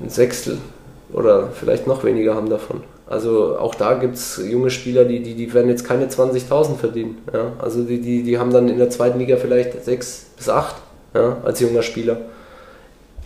ein 0.00 0.08
Sechstel 0.08 0.58
oder 1.12 1.48
vielleicht 1.48 1.86
noch 1.86 2.04
weniger 2.04 2.34
haben 2.34 2.48
davon. 2.48 2.82
Also 3.06 3.58
auch 3.58 3.74
da 3.74 3.94
gibt 3.94 4.14
es 4.14 4.40
junge 4.42 4.70
Spieler, 4.70 5.04
die, 5.04 5.22
die, 5.22 5.34
die 5.34 5.52
werden 5.52 5.68
jetzt 5.68 5.84
keine 5.84 6.06
20.000 6.06 6.76
verdienen. 6.76 7.18
Ja? 7.32 7.52
Also 7.58 7.84
die, 7.84 8.00
die, 8.00 8.22
die 8.22 8.38
haben 8.38 8.50
dann 8.50 8.68
in 8.68 8.78
der 8.78 8.90
zweiten 8.90 9.18
Liga 9.18 9.36
vielleicht 9.36 9.84
6 9.84 10.26
bis 10.36 10.48
8 10.48 10.76
ja, 11.14 11.36
als 11.44 11.60
junger 11.60 11.82
Spieler. 11.82 12.16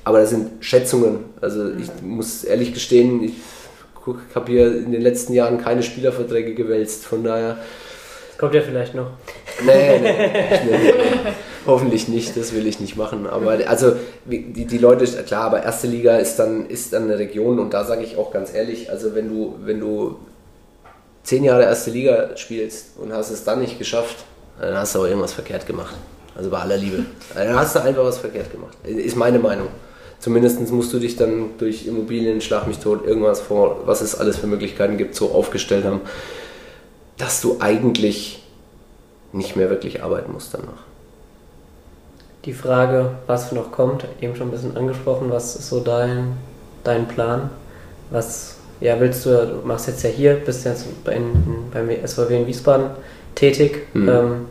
Aber 0.05 0.21
das 0.21 0.31
sind 0.31 0.65
Schätzungen. 0.65 1.21
Also 1.41 1.71
ich 1.71 1.89
muss 2.03 2.43
ehrlich 2.43 2.75
gestehen, 2.75 3.23
ich 3.23 3.35
habe 4.35 4.53
hier 4.53 4.67
in 4.77 4.93
den 4.93 5.03
letzten 5.03 5.33
Jahren 5.33 5.59
keine 5.59 5.83
Spielerverträge 5.83 6.55
gewälzt. 6.55 7.05
Von 7.05 7.25
daher 7.25 7.59
Kommt 8.39 8.55
ja 8.55 8.63
vielleicht 8.63 8.95
noch. 8.95 9.11
Nee, 9.67 9.99
nee, 9.99 10.15
nee, 10.71 10.95
Hoffentlich 11.67 12.07
nicht, 12.07 12.37
das 12.37 12.55
will 12.55 12.69
ich 12.69 12.79
nicht 12.79 12.97
machen. 12.97 13.27
Aber 13.27 13.59
also 13.67 13.97
die, 14.27 14.65
die 14.65 14.79
Leute, 14.79 15.07
klar, 15.25 15.47
aber 15.47 15.65
erste 15.65 15.89
Liga 15.89 16.17
ist 16.19 16.37
dann, 16.37 16.67
ist 16.67 16.93
dann 16.93 17.05
eine 17.05 17.19
Region 17.19 17.59
und 17.59 17.75
da 17.75 17.85
sage 17.85 18.05
ich 18.05 18.17
auch 18.17 18.31
ganz 18.31 18.55
ehrlich, 18.55 18.91
also 18.91 19.17
wenn 19.17 19.29
du, 19.29 19.57
wenn 19.65 19.81
du 19.81 20.19
zehn 21.25 21.43
Jahre 21.43 21.65
erste 21.65 21.91
Liga 21.91 22.37
spielst 22.37 22.97
und 22.97 23.13
hast 23.13 23.31
es 23.31 23.43
dann 23.43 23.61
nicht 23.61 23.77
geschafft, 23.77 24.19
dann 24.61 24.75
hast 24.75 24.95
du 24.95 25.01
auch 25.01 25.07
irgendwas 25.07 25.33
verkehrt 25.33 25.67
gemacht. 25.67 25.97
Also 26.37 26.49
bei 26.49 26.59
aller 26.59 26.77
Liebe. 26.77 27.05
Dann 27.35 27.57
hast 27.57 27.75
du 27.75 27.83
einfach 27.83 28.05
was 28.05 28.19
verkehrt 28.19 28.53
gemacht. 28.53 28.77
Ist 28.85 29.17
meine 29.17 29.41
Meinung. 29.41 29.67
Zumindest 30.21 30.61
musst 30.73 30.93
du 30.93 30.99
dich 30.99 31.17
dann 31.17 31.51
durch 31.59 31.87
Immobilien, 31.87 32.41
Schlag 32.41 32.67
mich 32.67 32.79
tot, 32.79 33.07
irgendwas 33.07 33.41
vor, 33.41 33.83
was 33.87 34.01
es 34.01 34.19
alles 34.19 34.37
für 34.37 34.49
Möglichkeiten 34.49 34.97
gibt, 34.97 35.15
so 35.15 35.31
aufgestellt 35.31 35.85
haben, 35.85 36.01
dass 37.19 37.41
du 37.41 37.57
eigentlich 37.61 38.43
nicht 39.33 39.57
mehr 39.57 39.71
wirklich 39.71 40.03
arbeiten 40.03 40.33
musst 40.33 40.55
danach. 40.55 40.85
Die 42.45 42.53
Frage, 42.53 43.13
was 43.27 43.53
noch 43.53 43.71
kommt, 43.73 44.07
eben 44.21 44.35
schon 44.35 44.49
ein 44.49 44.51
bisschen 44.51 44.77
angesprochen, 44.77 45.31
was 45.31 45.57
ist 45.57 45.69
so 45.69 45.81
dein, 45.81 46.37
dein 46.83 47.07
Plan? 47.07 47.51
Was 48.11 48.57
ja, 48.81 48.99
willst 49.01 49.27
du, 49.27 49.31
du 49.31 49.67
machst 49.67 49.89
jetzt 49.89 50.03
ja 50.03 50.11
hier, 50.11 50.35
bist 50.35 50.65
jetzt 50.65 50.87
in, 51.07 51.71
beim 51.73 51.91
SVW 52.07 52.41
in 52.41 52.47
Wiesbaden 52.47 52.91
tätig. 53.35 53.87
Mhm. 53.95 54.09
Ähm, 54.09 54.47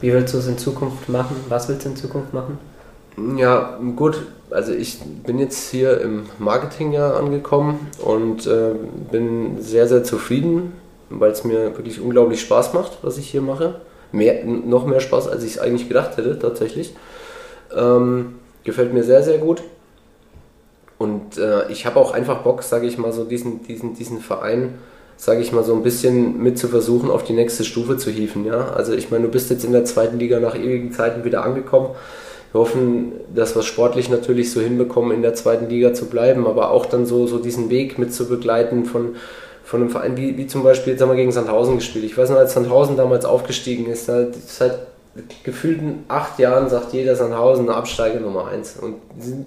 wie 0.00 0.12
willst 0.12 0.34
du 0.34 0.38
es 0.38 0.46
in 0.48 0.58
Zukunft 0.58 1.08
machen? 1.08 1.36
Was 1.48 1.68
willst 1.68 1.84
du 1.84 1.90
in 1.90 1.96
Zukunft 1.96 2.34
machen? 2.34 2.58
Ja, 3.36 3.78
gut, 3.96 4.26
also 4.50 4.72
ich 4.72 4.98
bin 5.26 5.38
jetzt 5.38 5.70
hier 5.70 6.00
im 6.00 6.24
Marketing 6.38 6.92
ja 6.92 7.12
angekommen 7.14 7.88
und 8.02 8.46
äh, 8.46 8.74
bin 9.10 9.60
sehr, 9.60 9.86
sehr 9.86 10.02
zufrieden 10.02 10.72
weil 11.20 11.30
es 11.30 11.44
mir 11.44 11.76
wirklich 11.76 12.00
unglaublich 12.00 12.40
Spaß 12.40 12.74
macht, 12.74 12.98
was 13.02 13.18
ich 13.18 13.28
hier 13.28 13.42
mache. 13.42 13.76
Mehr, 14.12 14.44
noch 14.44 14.86
mehr 14.86 15.00
Spaß, 15.00 15.28
als 15.28 15.42
ich 15.44 15.52
es 15.52 15.58
eigentlich 15.58 15.88
gedacht 15.88 16.16
hätte, 16.16 16.38
tatsächlich. 16.38 16.94
Ähm, 17.74 18.34
gefällt 18.64 18.92
mir 18.92 19.02
sehr, 19.02 19.22
sehr 19.22 19.38
gut. 19.38 19.62
Und 20.98 21.38
äh, 21.38 21.70
ich 21.70 21.86
habe 21.86 21.98
auch 21.98 22.12
einfach 22.12 22.42
Bock, 22.42 22.62
sage 22.62 22.86
ich 22.86 22.98
mal, 22.98 23.12
so 23.12 23.24
diesen, 23.24 23.64
diesen, 23.64 23.94
diesen 23.94 24.20
Verein, 24.20 24.78
sage 25.16 25.40
ich 25.40 25.52
mal, 25.52 25.64
so 25.64 25.74
ein 25.74 25.82
bisschen 25.82 26.42
mit 26.42 26.58
zu 26.58 26.68
versuchen, 26.68 27.10
auf 27.10 27.24
die 27.24 27.32
nächste 27.32 27.64
Stufe 27.64 27.96
zu 27.96 28.10
hieven. 28.10 28.44
Ja? 28.44 28.68
Also 28.72 28.92
ich 28.92 29.10
meine, 29.10 29.24
du 29.24 29.30
bist 29.30 29.50
jetzt 29.50 29.64
in 29.64 29.72
der 29.72 29.84
zweiten 29.84 30.18
Liga 30.18 30.38
nach 30.38 30.54
ewigen 30.54 30.92
Zeiten 30.92 31.24
wieder 31.24 31.44
angekommen. 31.44 31.90
Wir 32.52 32.60
hoffen, 32.60 33.12
dass 33.34 33.54
wir 33.56 33.62
sportlich 33.62 34.10
natürlich 34.10 34.52
so 34.52 34.60
hinbekommen, 34.60 35.16
in 35.16 35.22
der 35.22 35.34
zweiten 35.34 35.68
Liga 35.68 35.94
zu 35.94 36.06
bleiben, 36.06 36.46
aber 36.46 36.70
auch 36.70 36.86
dann 36.86 37.06
so, 37.06 37.26
so 37.26 37.38
diesen 37.38 37.70
Weg 37.70 37.98
mit 37.98 38.12
zu 38.12 38.28
begleiten 38.28 38.84
von, 38.84 39.16
von 39.64 39.80
einem 39.80 39.90
Verein 39.90 40.16
wie, 40.16 40.36
wie 40.36 40.46
zum 40.46 40.62
Beispiel, 40.62 40.92
jetzt 40.92 41.02
haben 41.02 41.08
wir 41.08 41.16
gegen 41.16 41.32
Sandhausen 41.32 41.76
gespielt. 41.76 42.04
Ich 42.04 42.16
weiß 42.16 42.30
noch, 42.30 42.36
als 42.36 42.52
Sandhausen 42.52 42.96
damals 42.96 43.24
aufgestiegen 43.24 43.86
ist, 43.86 44.06
seit 44.06 44.91
gefühlten 45.44 46.04
acht 46.08 46.38
Jahren 46.38 46.70
sagt 46.70 46.94
jeder 46.94 47.14
Sandhausen 47.14 47.68
Absteiger 47.68 48.20
Nummer 48.20 48.48
eins. 48.48 48.76
Und 48.80 48.96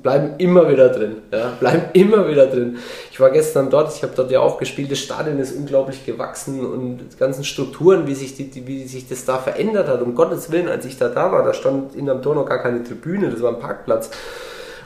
bleiben 0.03 0.35
immer 0.37 0.69
wieder 0.69 0.89
drin, 0.89 1.17
ja, 1.31 1.53
bleiben 1.59 1.85
immer 1.93 2.27
wieder 2.27 2.45
drin. 2.45 2.77
Ich 3.11 3.19
war 3.19 3.31
gestern 3.31 3.69
dort, 3.69 3.95
ich 3.95 4.03
habe 4.03 4.13
dort 4.15 4.29
ja 4.29 4.41
auch 4.41 4.59
gespielt, 4.59 4.91
das 4.91 4.99
Stadion 4.99 5.39
ist 5.39 5.55
unglaublich 5.55 6.05
gewachsen 6.05 6.63
und 6.63 6.99
die 7.13 7.17
ganzen 7.17 7.43
Strukturen, 7.43 8.05
wie 8.05 8.13
sich, 8.13 8.35
die, 8.35 8.67
wie 8.67 8.83
sich 8.83 9.07
das 9.07 9.25
da 9.25 9.39
verändert 9.39 9.87
hat, 9.87 10.01
um 10.01 10.13
Gottes 10.13 10.51
Willen, 10.51 10.69
als 10.69 10.85
ich 10.85 10.97
da 10.97 11.09
da 11.09 11.31
war, 11.31 11.43
da 11.43 11.53
stand 11.53 11.95
in 11.95 12.09
am 12.09 12.21
Tor 12.21 12.35
noch 12.35 12.45
gar 12.45 12.61
keine 12.61 12.83
Tribüne, 12.83 13.29
das 13.29 13.41
war 13.41 13.53
ein 13.53 13.59
Parkplatz. 13.59 14.11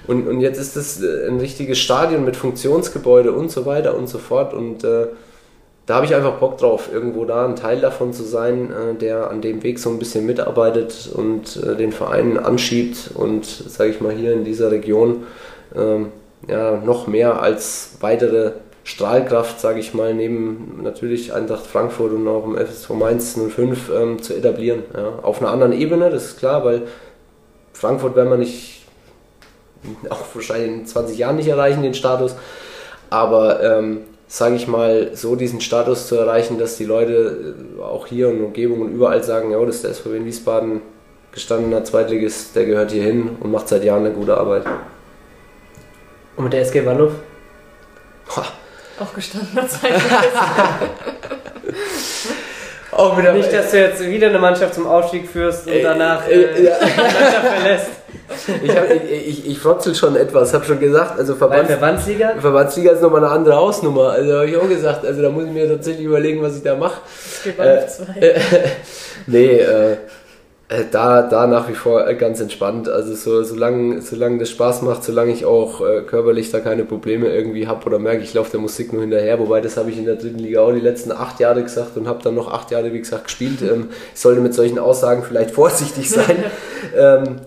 Und, 0.08 0.28
und 0.28 0.40
jetzt 0.40 0.60
ist 0.60 0.76
das 0.76 1.02
ein 1.02 1.40
richtiges 1.40 1.78
Stadion 1.78 2.24
mit 2.26 2.36
Funktionsgebäude 2.36 3.32
und 3.32 3.52
so 3.52 3.66
weiter 3.66 3.96
und 3.96 4.08
so 4.08 4.18
fort. 4.18 4.56
Und 4.56 4.84
äh, 4.84 5.08
da 5.90 5.96
habe 5.96 6.06
ich 6.06 6.14
einfach 6.14 6.34
Bock 6.34 6.60
drauf, 6.60 6.90
irgendwo 6.94 7.26
da 7.26 7.48
ein 7.48 7.56
Teil 7.56 7.82
davon 7.82 8.14
zu 8.14 8.22
sein, 8.22 8.72
äh, 8.72 8.94
der 8.94 9.32
an 9.32 9.42
dem 9.42 9.64
Weg 9.64 9.80
so 9.80 9.90
ein 9.90 9.98
bisschen 9.98 10.24
mitarbeitet 10.24 11.10
und 11.12 11.56
äh, 11.64 11.76
den 11.76 11.92
Verein 11.92 12.38
anschiebt 12.38 13.10
und, 13.16 13.44
sage 13.44 13.90
ich 13.90 14.00
mal, 14.00 14.14
hier 14.14 14.34
in 14.34 14.44
dieser 14.44 14.70
Region 14.70 15.24
ähm, 15.76 16.12
ja, 16.48 16.78
noch 16.78 17.08
mehr 17.08 17.42
als 17.42 17.98
weitere 18.02 18.52
Strahlkraft, 18.84 19.60
sage 19.60 19.80
ich 19.80 19.96
mal, 19.96 20.14
neben 20.14 20.80
natürlich 20.84 21.34
Eintracht 21.34 21.66
Frankfurt 21.66 22.14
und 22.14 22.28
auch 22.28 22.46
im 22.46 22.56
FSV 22.56 22.92
Mainz 22.92 23.36
05 23.36 23.90
ähm, 23.90 24.22
zu 24.22 24.36
etablieren. 24.36 24.84
Ja. 24.96 25.24
Auf 25.24 25.42
einer 25.42 25.50
anderen 25.50 25.74
Ebene, 25.74 26.12
das 26.12 26.26
ist 26.26 26.38
klar, 26.38 26.64
weil 26.64 26.84
Frankfurt 27.74 28.16
werden 28.16 28.30
wir 28.30 28.38
nicht, 28.38 28.86
auch 30.12 30.24
wahrscheinlich 30.36 30.70
in 30.70 30.86
20 30.86 31.18
Jahren 31.18 31.38
nicht 31.38 31.48
erreichen, 31.48 31.82
den 31.82 31.96
Status. 31.96 32.36
Aber 33.10 33.64
ähm, 33.64 34.02
sage 34.32 34.56
ich 34.56 34.68
mal, 34.68 35.10
so 35.16 35.36
diesen 35.36 35.60
Status 35.60 36.08
zu 36.08 36.16
erreichen, 36.16 36.60
dass 36.60 36.78
die 36.78 36.86
Leute 36.86 37.56
äh, 37.78 37.82
auch 37.82 38.06
hier 38.06 38.30
in 38.30 38.44
Umgebung 38.44 38.82
und 38.82 38.94
überall 38.94 39.24
sagen, 39.24 39.52
ja, 39.52 39.66
das 39.66 39.78
ist 39.78 39.84
der 39.84 39.96
SVW 39.96 40.18
in 40.18 40.26
Wiesbaden, 40.26 40.82
gestandener 41.32 41.84
Zweitligist, 41.84 42.56
der 42.56 42.66
gehört 42.66 42.92
hier 42.92 43.04
hin 43.04 43.38
und 43.40 43.52
macht 43.52 43.68
seit 43.68 43.84
Jahren 43.84 44.06
eine 44.06 44.14
gute 44.14 44.38
Arbeit. 44.38 44.66
Und 46.38 46.44
mit 46.44 46.54
der 46.54 46.62
SG 46.62 46.86
Walluf? 46.86 47.14
Auch 49.00 49.14
gestandener 49.16 49.68
Zweitligist. 49.68 50.12
Auch 52.92 53.18
wieder 53.18 53.34
Nicht, 53.34 53.52
dass 53.52 53.72
du 53.72 53.80
jetzt 53.80 54.06
wieder 54.06 54.28
eine 54.28 54.40
Mannschaft 54.40 54.76
zum 54.76 54.86
Aufstieg 54.86 55.28
führst 55.28 55.66
und 55.68 55.74
äh, 55.74 55.82
danach 55.82 56.28
äh, 56.28 56.34
äh, 56.34 56.66
ja. 56.66 56.76
die 56.80 57.00
Mannschaft 57.00 57.48
verlässt. 57.48 57.92
Ich, 58.64 58.76
hab, 58.76 58.90
ich, 58.90 59.28
ich, 59.28 59.48
ich 59.48 59.60
frotzel 59.60 59.96
schon 59.96 60.16
etwas, 60.16 60.54
habe 60.54 60.66
schon 60.66 60.80
gesagt, 60.80 61.20
also 61.20 61.36
Verbands 61.36 61.70
Verbandsliga? 61.70 62.36
Verbandsliga 62.40 62.92
ist 62.92 63.02
nochmal 63.02 63.24
eine 63.24 63.34
andere 63.34 63.56
Hausnummer. 63.56 64.12
Also 64.12 64.34
habe 64.34 64.50
ich 64.50 64.58
auch 64.58 64.70
gesagt, 64.70 65.06
also 65.06 65.22
da 65.22 65.30
muss 65.30 65.46
ich 65.46 65.52
mir 65.52 65.68
tatsächlich 65.68 66.06
überlegen, 66.06 66.42
was 66.42 66.58
ich 66.58 66.64
da 66.64 66.76
mache. 66.76 67.02
Äh, 67.58 67.88
zwei. 67.88 68.42
nee, 69.28 69.58
äh, 69.60 69.98
Äh, 70.70 70.84
da, 70.92 71.24
da 71.24 71.48
nach 71.48 71.68
wie 71.68 71.74
vor 71.74 72.08
äh, 72.08 72.14
ganz 72.14 72.40
entspannt. 72.40 72.88
Also 72.90 73.16
so, 73.16 73.44
solange, 73.44 74.04
solange 74.04 74.38
das 74.38 74.52
Spaß 74.52 74.84
macht, 74.84 75.04
solange 75.04 75.32
ich 75.32 75.44
auch 75.44 75.82
äh, 75.82 76.02
körperlich 76.02 76.52
da 76.52 76.60
keine 76.60 76.86
Probleme 76.86 77.28
irgendwie 77.28 77.66
habe 77.66 77.84
oder 77.88 77.98
merke, 77.98 78.22
ich 78.24 78.36
laufe 78.36 78.52
der 78.52 78.60
Musik 78.60 78.94
nur 78.94 79.02
hinterher. 79.02 79.40
Wobei 79.40 79.62
das 79.62 79.78
habe 79.78 79.90
ich 79.90 79.98
in 79.98 80.06
der 80.06 80.16
dritten 80.16 80.38
Liga 80.38 80.62
auch 80.62 80.72
die 80.72 80.80
letzten 80.80 81.12
acht 81.12 81.40
Jahre 81.40 81.64
gesagt 81.64 81.98
und 81.98 82.08
habe 82.08 82.22
dann 82.24 82.36
noch 82.36 82.54
acht 82.54 82.70
Jahre, 82.70 82.94
wie 82.94 83.00
gesagt, 83.00 83.24
gespielt. 83.24 83.64
Ähm, 83.64 83.90
ich 84.14 84.20
sollte 84.20 84.42
mit 84.42 84.54
solchen 84.54 84.78
Aussagen 84.78 85.24
vielleicht 85.24 85.52
vorsichtig 85.52 86.08
sein. 86.08 86.44
ähm, 86.96 87.38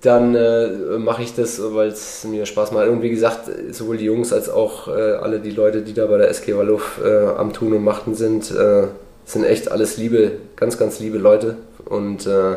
dann 0.00 0.34
äh, 0.34 0.68
mache 0.98 1.22
ich 1.22 1.34
das, 1.34 1.60
weil 1.74 1.88
es 1.88 2.24
mir 2.24 2.46
Spaß 2.46 2.72
macht. 2.72 2.88
Und 2.88 3.02
wie 3.02 3.10
gesagt, 3.10 3.50
sowohl 3.70 3.98
die 3.98 4.06
Jungs 4.06 4.32
als 4.32 4.48
auch 4.48 4.88
äh, 4.88 4.92
alle 4.92 5.40
die 5.40 5.50
Leute, 5.50 5.82
die 5.82 5.92
da 5.92 6.06
bei 6.06 6.18
der 6.18 6.30
SG 6.30 6.56
Walluf 6.56 7.00
äh, 7.04 7.26
am 7.36 7.52
Tun 7.52 7.72
und 7.72 7.84
Machten 7.84 8.14
sind, 8.14 8.52
sind 9.24 9.44
echt 9.44 9.70
alles 9.70 9.96
liebe, 9.96 10.32
ganz, 10.56 10.76
ganz 10.76 10.98
liebe 10.98 11.18
Leute 11.18 11.56
und 11.84 12.26
äh, 12.26 12.56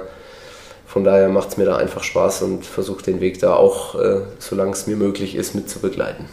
von 0.87 1.03
daher 1.03 1.29
macht 1.29 1.49
es 1.49 1.57
mir 1.57 1.65
da 1.65 1.77
einfach 1.77 2.03
Spaß 2.03 2.43
und 2.43 2.65
versuche 2.65 3.03
den 3.03 3.19
Weg 3.19 3.39
da 3.39 3.55
auch, 3.55 3.99
äh, 3.99 4.21
solange 4.39 4.71
es 4.71 4.85
mir 4.85 4.95
möglich 4.95 5.35
ist, 5.35 5.55
mit 5.55 5.69
zu 5.69 5.79
begleiten. 5.79 6.25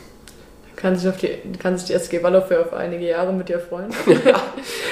Kann 0.80 0.96
sich, 0.96 1.08
auf 1.10 1.18
die, 1.18 1.36
kann 1.58 1.76
sich 1.76 1.88
die 1.88 1.92
SG 1.92 2.22
Wallow 2.22 2.38
auf 2.38 2.72
einige 2.72 3.06
Jahre 3.06 3.34
mit 3.34 3.50
dir 3.50 3.58
freuen? 3.58 3.90
ja, 4.24 4.42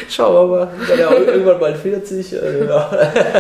schauen 0.09 0.51
wir 0.51 0.57
mal. 0.57 0.69
Bin 0.87 0.99
ja 0.99 1.13
irgendwann 1.13 1.59
bald 1.59 1.79
40. 1.79 2.33
Äh, 2.35 2.67
ja. 2.67 2.91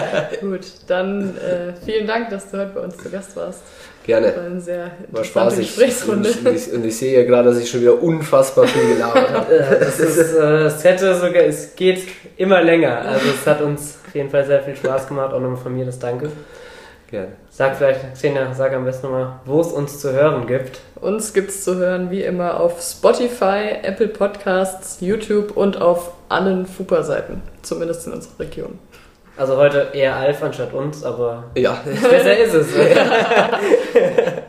Gut, 0.41 0.61
dann 0.87 1.37
äh, 1.37 1.75
vielen 1.85 2.07
Dank, 2.07 2.31
dass 2.31 2.51
du 2.51 2.59
heute 2.59 2.71
bei 2.75 2.81
uns 2.81 2.97
zu 2.97 3.11
Gast 3.11 3.37
warst. 3.37 3.61
Gerne. 4.05 4.35
War 4.35 4.45
eine 4.45 4.61
sehr 4.63 4.91
War 5.11 5.25
spaßig. 5.25 5.67
Gesprächsrunde. 5.67 6.31
Und 6.31 6.57
ich, 6.57 6.73
und 6.73 6.87
ich, 6.87 6.97
sehe 6.97 7.19
ja 7.21 7.27
gerade, 7.27 7.51
dass 7.51 7.59
ich 7.59 7.69
schon 7.69 7.83
wieder 7.83 8.03
unfassbar 8.03 8.67
viel 8.67 8.95
gelabert 8.95 9.31
habe. 9.33 9.77
das, 9.81 10.01
ist, 10.01 10.35
äh, 10.35 10.41
das 10.41 10.83
hätte 10.83 11.15
sogar, 11.17 11.43
es 11.43 11.77
geht 11.77 12.05
immer 12.39 12.63
länger. 12.63 13.03
Also 13.03 13.27
es 13.29 13.47
hat 13.47 13.61
uns 13.61 13.99
auf 14.07 14.15
jeden 14.15 14.31
Fall 14.31 14.47
sehr 14.47 14.63
viel 14.63 14.75
Spaß 14.75 15.09
gemacht. 15.09 15.35
Auch 15.35 15.41
nochmal 15.41 15.59
von 15.59 15.77
mir 15.77 15.85
das 15.85 15.99
Danke. 15.99 16.31
Gerne. 17.11 17.33
Sag 17.49 17.77
vielleicht, 17.77 18.13
Xenia, 18.13 18.53
sag 18.53 18.75
am 18.75 18.85
besten 18.85 19.07
nochmal, 19.07 19.41
wo 19.47 19.63
es 19.63 19.69
uns 19.69 19.99
zu 19.99 20.13
hören 20.13 20.47
gibt. 20.47 20.81
Uns 21.01 21.33
gibt 21.33 21.49
es 21.49 21.65
zu 21.65 21.77
hören 21.77 22.11
wie 22.11 22.23
immer 22.23 22.61
auf 22.61 22.83
Spotify, 22.83 23.79
Apple 23.83 24.09
Podcasts, 24.09 25.01
YouTube 25.01 25.57
und 25.57 25.81
auf 25.81 26.13
allen 26.29 26.67
Fupa-Seiten, 26.67 27.41
zumindest 27.63 28.07
in 28.07 28.13
unserer 28.13 28.41
Region. 28.41 28.79
Also 29.39 29.57
heute 29.57 29.89
eher 29.95 30.17
Alf 30.17 30.43
anstatt 30.43 30.75
uns, 30.75 31.03
aber 31.03 31.45
ja. 31.55 31.81
besser 31.85 32.37
ist 32.37 32.53
es. 32.53 32.67